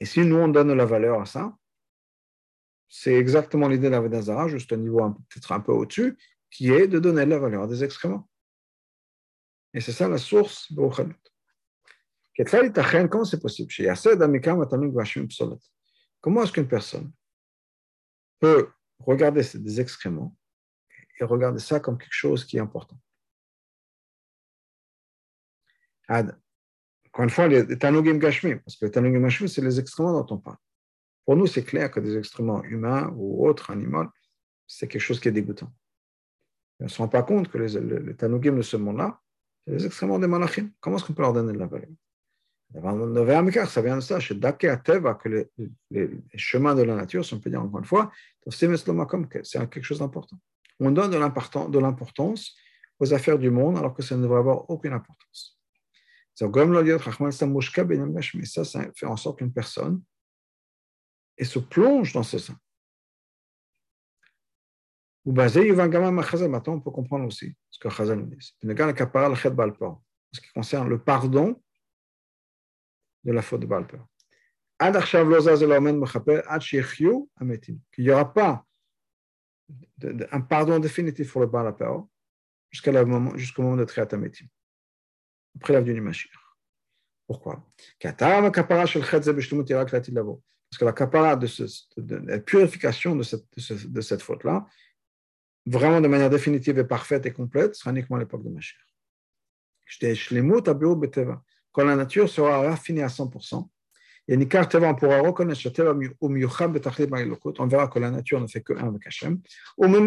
[0.00, 1.56] Et si nous, on donne la valeur à ça,
[2.88, 6.16] c'est exactement l'idée de la Vedazara, juste au niveau peut-être un peu au-dessus,
[6.50, 8.28] qui est de donner la valeur à des excréments.
[9.72, 10.80] Et c'est ça la source de
[13.08, 13.72] Comment c'est possible?
[16.20, 17.12] Comment est-ce qu'une personne
[18.38, 18.70] peut
[19.06, 20.36] regarder des excréments
[21.18, 22.98] et regarder ça comme quelque chose qui est important
[26.08, 30.34] Encore une fois, les Tanugim Gashmi, parce que les Tanugim Gashmi, c'est les excréments dont
[30.34, 30.56] on parle.
[31.24, 34.06] Pour nous, c'est clair que des excréments humains ou autres animaux,
[34.66, 35.72] c'est quelque chose qui est dégoûtant.
[36.80, 39.20] on ne se rend pas compte que les, les, de ce monde-là,
[39.64, 40.70] c'est les excréments des malachim.
[40.80, 41.88] Comment est-ce qu'on peut leur donner de la valeur?
[42.74, 45.48] Ça vient de ça, chez que les,
[45.90, 48.10] les, chemins de la nature, si on peut dire encore une fois,
[48.50, 50.40] c'est quelque chose d'important.
[50.80, 52.56] On donne de l'importance
[52.98, 55.56] aux affaires du monde alors que ça ne devrait avoir aucune importance.
[56.40, 56.48] Mais
[58.44, 60.02] ça, ça fait en sorte qu'une personne
[61.38, 62.56] et se plonge dans ce sein.
[65.24, 68.52] Maintenant, on peut comprendre aussi ce que Chazal nous dit.
[70.32, 71.62] Ce qui concerne le pardon
[73.24, 73.98] de la faute de Balper.
[77.92, 78.66] Qu'il n'y aura pas
[80.32, 81.92] un pardon définitif pour le Balper
[82.70, 84.46] jusqu'au moment, jusqu'au moment de Triat Ametim,
[85.56, 86.32] après la venue du Mashiach.
[87.26, 87.64] Pourquoi?
[88.00, 88.20] Parce
[90.78, 91.46] que la kapara de,
[91.96, 93.46] de, la purification de cette,
[93.90, 94.66] de cette faute-là,
[95.64, 98.84] vraiment de manière définitive et parfaite et complète, sera uniquement à l'époque de Mashiach
[101.74, 103.68] quand la nature sera raffinée à 100%,
[104.26, 105.60] et Nikar Teva, on pourra reconnaître
[107.58, 109.42] on verra que la nature ne fait que un avec Hachem.
[109.76, 109.98] On ne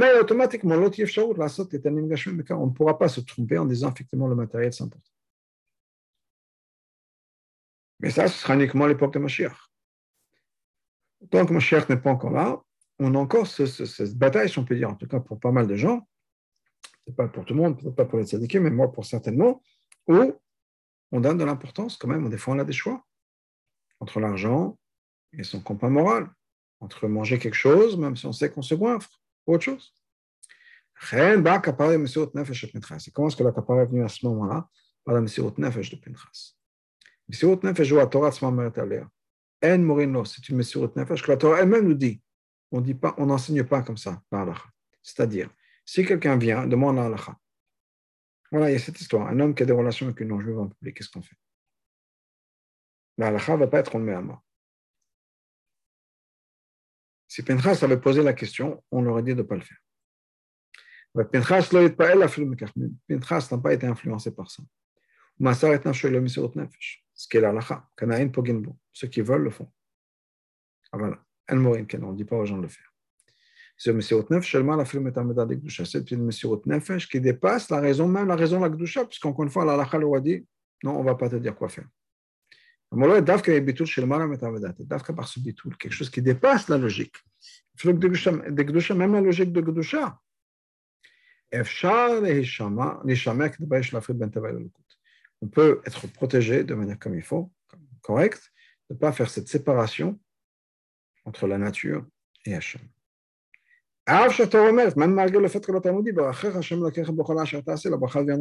[2.71, 5.11] pourra pas se tromper en disant effectivement le matériel c'est important.
[7.99, 9.55] Mais ça, ce sera uniquement l'époque de Mashiach.
[11.29, 12.59] Tant que Mashiach n'est pas encore là,
[12.97, 15.67] on a encore cette bataille, si on peut dire, en tout cas pour pas mal
[15.67, 16.07] de gens,
[17.15, 19.61] pas pour tout le monde, peut-être pas pour les tzadikim, mais moi pour certainement,
[20.07, 20.33] où
[21.11, 23.03] on donne de l'importance quand même, des fois on a des choix
[23.99, 24.77] entre l'argent
[25.33, 26.29] et son compas moral,
[26.79, 29.09] entre manger quelque chose, même si on sait qu'on se goinfre,
[29.45, 29.93] ou autre chose.
[30.99, 31.43] C'est
[33.13, 34.67] comment est-ce que la kapara est venue à ce moment-là?
[35.03, 36.55] Par la Messirut Nefesh de Pinchas
[37.27, 38.31] Messirut Nefesh, la Torah
[39.63, 42.21] En Morino, c'est une Messirut Nefesh que la Torah elle-même nous dit.
[42.71, 44.21] On n'enseigne pas comme ça,
[45.01, 45.49] C'est-à-dire,
[45.85, 47.37] si quelqu'un vient, demande à Allah,
[48.51, 49.27] voilà, il y a cette histoire.
[49.27, 51.35] Un homme qui a des relations avec une non-juive en public, qu'est-ce qu'on fait?
[53.17, 54.43] La halakha ne va pas être en à mort.
[57.27, 59.77] Si Pinchas avait posé la question, on leur aurait dit de ne pas le faire.
[61.31, 61.69] Pinchas
[63.51, 64.63] n'a pas été influencé par ça.
[65.39, 67.89] Ce qui est l'halakha.
[68.93, 69.71] Ceux qui veulent le font.
[70.91, 71.23] Ah, voilà.
[71.49, 72.86] On ne dit pas aux gens de le faire.
[73.77, 75.85] Ce Messiot Nef, seulement la flume est Amida Gdusha.
[75.85, 79.51] C'est une Messiot Nefesh qui dépasse la raison même, la raison la Gdusha, puisqu'encore une
[79.51, 80.45] fois, la Lacha a dit
[80.83, 81.87] non, on ne va pas te dire quoi faire.
[84.79, 87.17] Dafka par ce bitoul, quelque chose qui dépasse la logique.
[87.83, 90.19] de Gdusha, même la logique de Gdusha.
[91.51, 91.63] Ben,
[95.41, 97.51] on peut être protégé de manière comme il faut,
[98.01, 98.51] correcte,
[98.89, 100.19] ne pas faire cette séparation
[101.25, 102.05] entre la nature
[102.45, 102.81] et Hachem.
[104.07, 106.31] Même malgré le fait que l'auteur nous dit, vient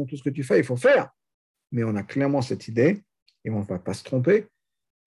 [0.05, 1.09] tout ce que tu fais, il faut faire.
[1.71, 3.03] Mais on a clairement cette idée,
[3.43, 4.47] et on ne va pas se tromper,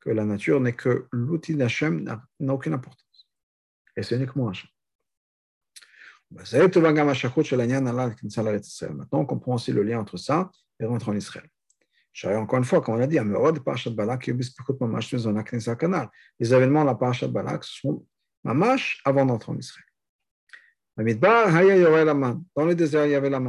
[0.01, 3.29] que la nature n'est que l'outil d'Hachem, n'a aucune importance.
[3.97, 4.69] Et c'est uniquement Hachem.
[6.33, 6.71] Maintenant,
[9.13, 10.49] on comprend aussi le lien entre ça
[10.79, 11.49] et rentrer en Israël.
[12.25, 13.21] Encore une fois, comme on l'a dit, les
[16.55, 18.07] événements de la Parashat Balak sont
[18.45, 19.85] mamash avant d'entrer en Israël.
[22.57, 23.41] Dans le désert, il y avait la.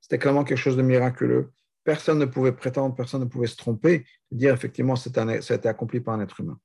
[0.00, 1.50] C'était clairement quelque chose de miraculeux.
[1.84, 6.00] Personne ne pouvait prétendre, personne ne pouvait se tromper, dire effectivement ça a été accompli
[6.00, 6.58] par un être humain.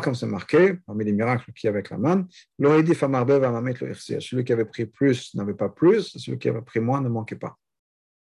[0.00, 2.28] Comme c'est marqué, parmi les miracles qu'il y a avec la manne,
[2.60, 7.36] celui qui avait pris plus n'avait pas plus, celui qui avait pris moins ne manquait
[7.36, 7.56] pas.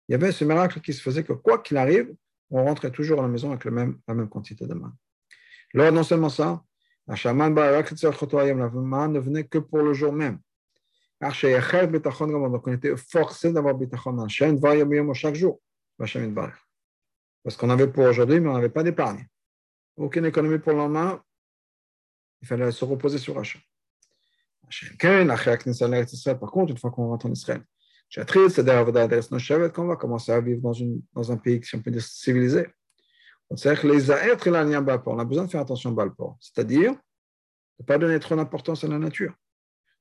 [0.07, 2.13] Il y avait ce miracle qui se faisait que quoi qu'il arrive,
[2.49, 4.95] on rentrait toujours à la maison avec le même, la même quantité de manne.
[5.73, 6.63] Alors, non seulement ça,
[7.07, 10.39] la shaman la ne venait que pour le jour même.
[11.19, 15.59] Donc, on était forcé d'avoir bitachon dans chaque jour.
[15.97, 19.25] Parce qu'on avait pour aujourd'hui, mais on n'avait pas d'épargne.
[19.95, 21.21] Aucune économie pour le lendemain,
[22.41, 23.61] il fallait se reposer sur Hachem.
[26.39, 27.63] Par contre, une fois qu'on rentre en Israël,
[28.09, 32.67] qu'on va commencer à vivre dans, une, dans un pays, si on peut dire, civilisé.
[33.49, 36.93] On a besoin de faire attention au Balpor, c'est-à-dire
[37.79, 39.33] ne pas donner trop d'importance à la nature.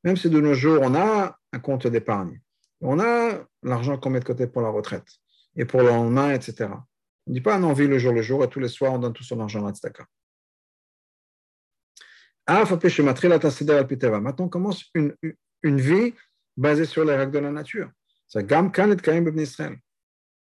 [0.04, 2.40] Même si de nos jours, on a un compte d'épargne,
[2.80, 5.08] on a l'argent qu'on met de côté pour la retraite
[5.56, 6.70] et pour le lendemain, etc.
[7.26, 8.98] On ne dit pas on vit le jour le jour et tous les soirs on
[8.98, 10.06] donne tout son argent à Tzedaka.
[14.20, 15.16] Maintenant, on commence une,
[15.62, 16.14] une vie
[16.56, 17.90] basée sur les règles de la nature.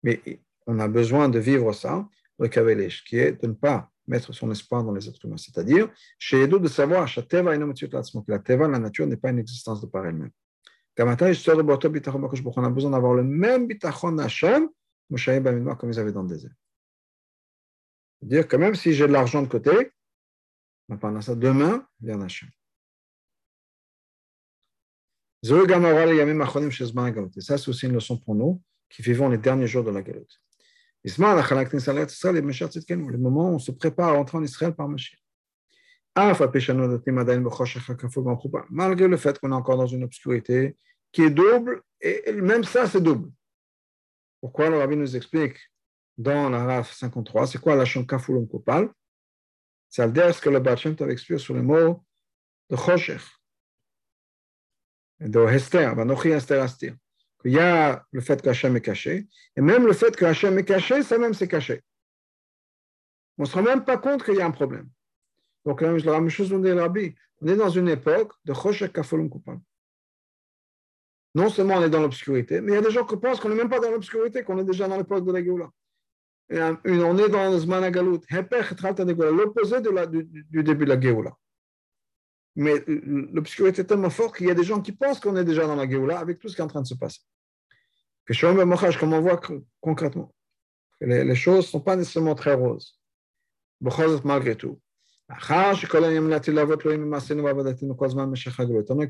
[0.04, 0.22] Mais
[0.66, 2.08] on a besoin de vivre ça,
[2.40, 5.38] le Kavelesh, qui est de ne pas mettre son espoir dans les êtres humains.
[5.38, 9.88] C'est-à-dire, chez Edo, de savoir que la Teva, la nature, n'est pas une existence de
[9.88, 10.32] par elle-même.
[11.00, 14.70] On a besoin d'avoir le même bitachon Hashem,
[15.10, 16.52] comme ils avaient dans le désert.
[18.20, 19.92] C'est-à-dire que même si j'ai de l'argent de côté,
[20.90, 22.50] on parle de ça demain, vient Hashem.
[25.44, 25.56] Ça,
[27.58, 30.42] c'est aussi une leçon pour nous qui vivons les derniers jours de la galoute.
[31.04, 35.22] Le moment où on se prépare à entrer en Israël par Mashiach.
[38.70, 40.76] Malgré le fait qu'on est encore dans une obscurité
[41.12, 43.30] qui est double, et même ça, c'est double.
[44.42, 45.58] Pourquoi le rabbi nous explique
[46.18, 48.90] dans la RAF 53, c'est quoi la Kafulum Kopal?
[49.90, 52.04] C'est à ce que le Bachem t'avait expliqué sur le mot
[52.70, 53.37] de Choshech
[55.20, 56.94] de.
[57.44, 61.04] Il y a le fait qu'Hachem est caché, et même le fait qu'Hachem est caché,
[61.04, 61.82] ça même c'est caché.
[63.38, 64.90] On ne se rend même pas compte qu'il y a un problème.
[65.66, 66.64] Donc la même chose on
[67.40, 69.60] on est dans une époque de Choshek Kafolum Kupal.
[71.36, 73.50] Non seulement on est dans l'obscurité, mais il y a des gens qui pensent qu'on
[73.50, 75.70] n'est même pas dans l'obscurité, qu'on est déjà dans l'époque de la Géoula.
[76.50, 81.38] On est dans Zman Galut, l'opposé du, du début de la Géoula
[82.58, 85.68] mais l'obscurité est tellement forte qu'il y a des gens qui pensent qu'on est déjà
[85.68, 87.20] dans la Géoula avec tout ce qui est en train de se passer.
[88.26, 88.34] Que
[88.98, 89.40] comme on voit
[89.80, 90.34] concrètement,
[91.00, 93.00] les, choses ne sont pas nécessairement très roses.
[94.24, 94.80] Malgré tout.
[95.30, 95.86] Que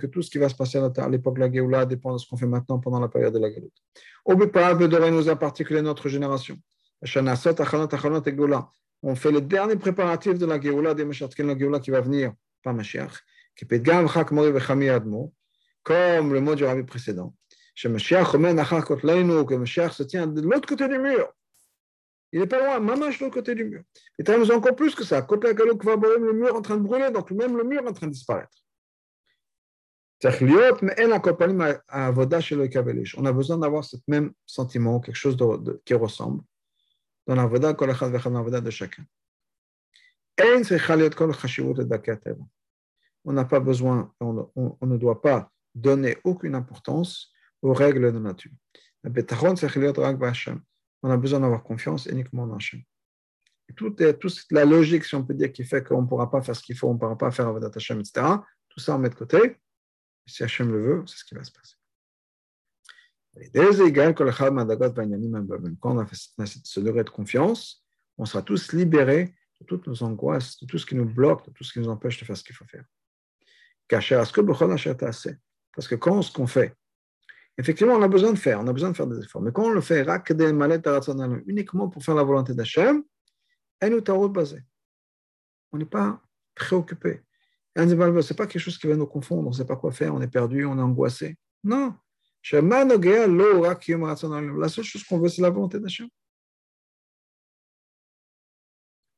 [0.07, 2.35] tout ce qui va se passer à l'époque de la Géoula dépend de ce qu'on
[2.35, 3.71] fait maintenant pendant la période de la Géoula.
[5.09, 6.57] nous en particulier notre génération.
[9.03, 12.73] On fait les derniers préparatifs de la Géoula, des la Géoula qui va venir par
[12.73, 13.23] Mashiach
[15.83, 17.33] comme le mot du rabbi précédent.
[17.81, 18.33] Que Mashiach
[19.93, 21.31] se tient de l'autre côté du mur.
[22.33, 23.83] Il n'est pas loin, mamash de l'autre côté du mur.
[24.19, 25.25] Et as encore plus que ça.
[25.29, 28.57] Le mur en train de brûler, donc même le mur est en train de disparaître.
[30.23, 30.25] On
[33.25, 36.41] a besoin d'avoir ce même sentiment, quelque chose de, qui ressemble
[37.27, 39.05] dans la voda de chacun
[43.27, 44.49] on n'a pas besoin, on,
[44.81, 48.53] ne doit pas donner aucune importance aux règles de nature.
[49.03, 49.09] On
[51.11, 52.81] a besoin d'avoir confiance uniquement en Hachem.
[53.75, 54.01] Toute,
[54.49, 56.77] la logique, si on peut dire, qui fait qu'on ne pourra pas faire ce qu'il
[56.77, 58.25] faut, on ne pourra pas faire Avodat Hachem, etc.,
[58.69, 59.57] tout ça on met de côté.
[60.25, 61.75] Si Hachem le veut, c'est ce qui va se passer.
[65.81, 67.85] Quand on a ce degré de confiance,
[68.17, 71.51] on sera tous libérés de toutes nos angoisses, de tout ce qui nous bloque, de
[71.51, 72.85] tout ce qui nous empêche de faire ce qu'il faut faire.
[73.89, 76.75] Parce que quand ce qu'on fait,
[77.57, 79.41] effectivement, on a besoin de faire, on a besoin de faire des efforts.
[79.41, 80.05] Mais quand on le fait
[81.45, 83.03] uniquement pour faire la volonté d'Hachem,
[83.81, 83.89] on
[85.77, 86.21] n'est pas
[86.55, 87.21] préoccupé.
[87.75, 90.15] Ce n'est pas quelque chose qui va nous confondre, on ne sait pas quoi faire,
[90.15, 91.37] on est perdu, on est angoissé.
[91.63, 91.93] Non.
[92.51, 92.59] La
[94.69, 96.07] seule chose qu'on veut, c'est la volonté d'Hachem.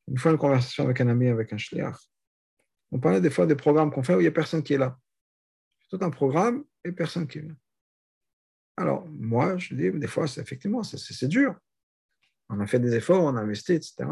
[0.07, 1.95] Une fois, une conversation avec un ami, avec un shliach,
[2.91, 4.77] on parlait des fois des programmes qu'on fait où il n'y a personne qui est
[4.77, 4.97] là.
[5.89, 7.53] Tout un programme et personne qui est là.
[8.77, 11.55] Alors, moi, je dis, des fois, c'est, effectivement, c'est, dur.
[12.49, 14.09] On a fait des efforts, on a investi, etc.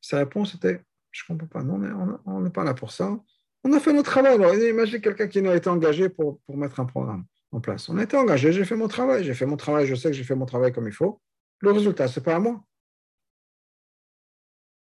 [0.00, 0.80] Sa réponse était,
[1.10, 3.18] je ne comprends pas, non, on n'est pas là pour ça.
[3.64, 4.34] On a fait notre travail.
[4.34, 7.88] Alors, imaginez quelqu'un qui n'a été engagé pour, pour mettre un programme en place.
[7.88, 9.24] On a été engagé, j'ai fait mon travail.
[9.24, 11.20] J'ai fait mon travail, je sais que j'ai fait mon travail comme il faut.
[11.60, 12.62] Le résultat, ce n'est pas à moi.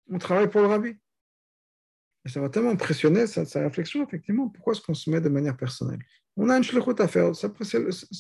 [0.10, 0.98] On travaille pour le rabbi.
[2.26, 5.58] Et ça m'a tellement impressionné, sa, réflexion, effectivement, pourquoi est-ce qu'on se met de manière
[5.58, 6.00] personnelle?
[6.38, 7.32] On a une shlichut à faire,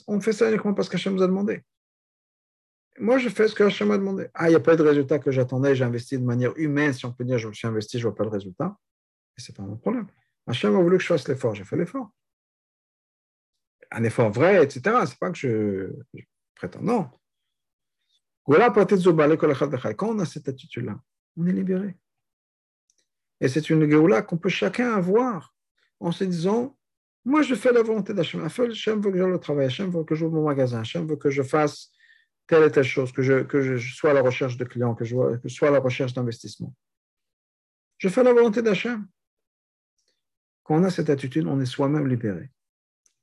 [0.08, 1.64] on fait ça uniquement parce qu'Hachem nous a demandé.
[3.00, 4.28] Moi, je fais ce que Hachem m'a demandé.
[4.34, 6.94] Ah, il n'y a pas eu de résultat que j'attendais, j'ai investi de manière humaine,
[6.94, 8.78] si on peut dire, je me suis investi, je ne vois pas le résultat.
[9.38, 10.08] Et ce n'est pas mon problème.
[10.46, 12.12] Hachem a voulu que je fasse l'effort, j'ai fait l'effort.
[13.90, 14.82] Un effort vrai, etc.
[14.84, 16.24] Ce n'est pas que je, je
[16.56, 17.10] prétends, non.
[18.46, 21.00] Quand on a cette attitude-là,
[21.38, 21.96] on est libéré.
[23.44, 25.54] Et c'est une Géoula qu'on peut chacun avoir
[26.00, 26.78] en se disant
[27.26, 28.42] Moi, je fais la volonté d'Hachem.
[28.42, 31.30] Hachem veut que j'aille au travail, Hachem veut que j'ouvre mon magasin, Hachem veut que
[31.30, 31.92] je fasse
[32.48, 35.04] telle et telle chose, que je, que je sois à la recherche de clients, que
[35.04, 36.74] je, que sois à la recherche d'investissement.
[37.98, 39.06] Je fais la volonté d'Hachem.
[40.64, 42.50] Quand on a cette attitude, on est soi-même libéré.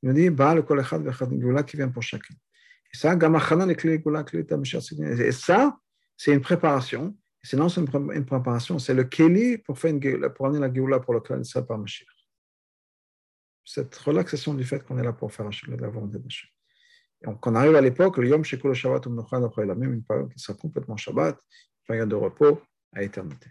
[0.02, 2.34] Il dit, Baal kol echad vechad qui vient pour chacun.
[2.92, 3.16] Et ça,
[5.26, 5.78] et ça,
[6.14, 7.16] c'est une préparation.
[7.43, 11.38] C'est une préparation, c'est le keli pour, faire une, pour amener la Géoula pour lequel
[11.38, 12.07] il sera par Mashiach.
[13.64, 16.53] Cette relaxation du fait qu'on est là pour faire la volonté de Mashiach.
[17.22, 20.32] Donc, on arrive à l'époque, le Yom Shekol Shabbat ou après la même une période
[20.32, 21.38] qui sera complètement Shabbat,
[21.86, 22.61] période de repos
[22.93, 23.51] à éternité.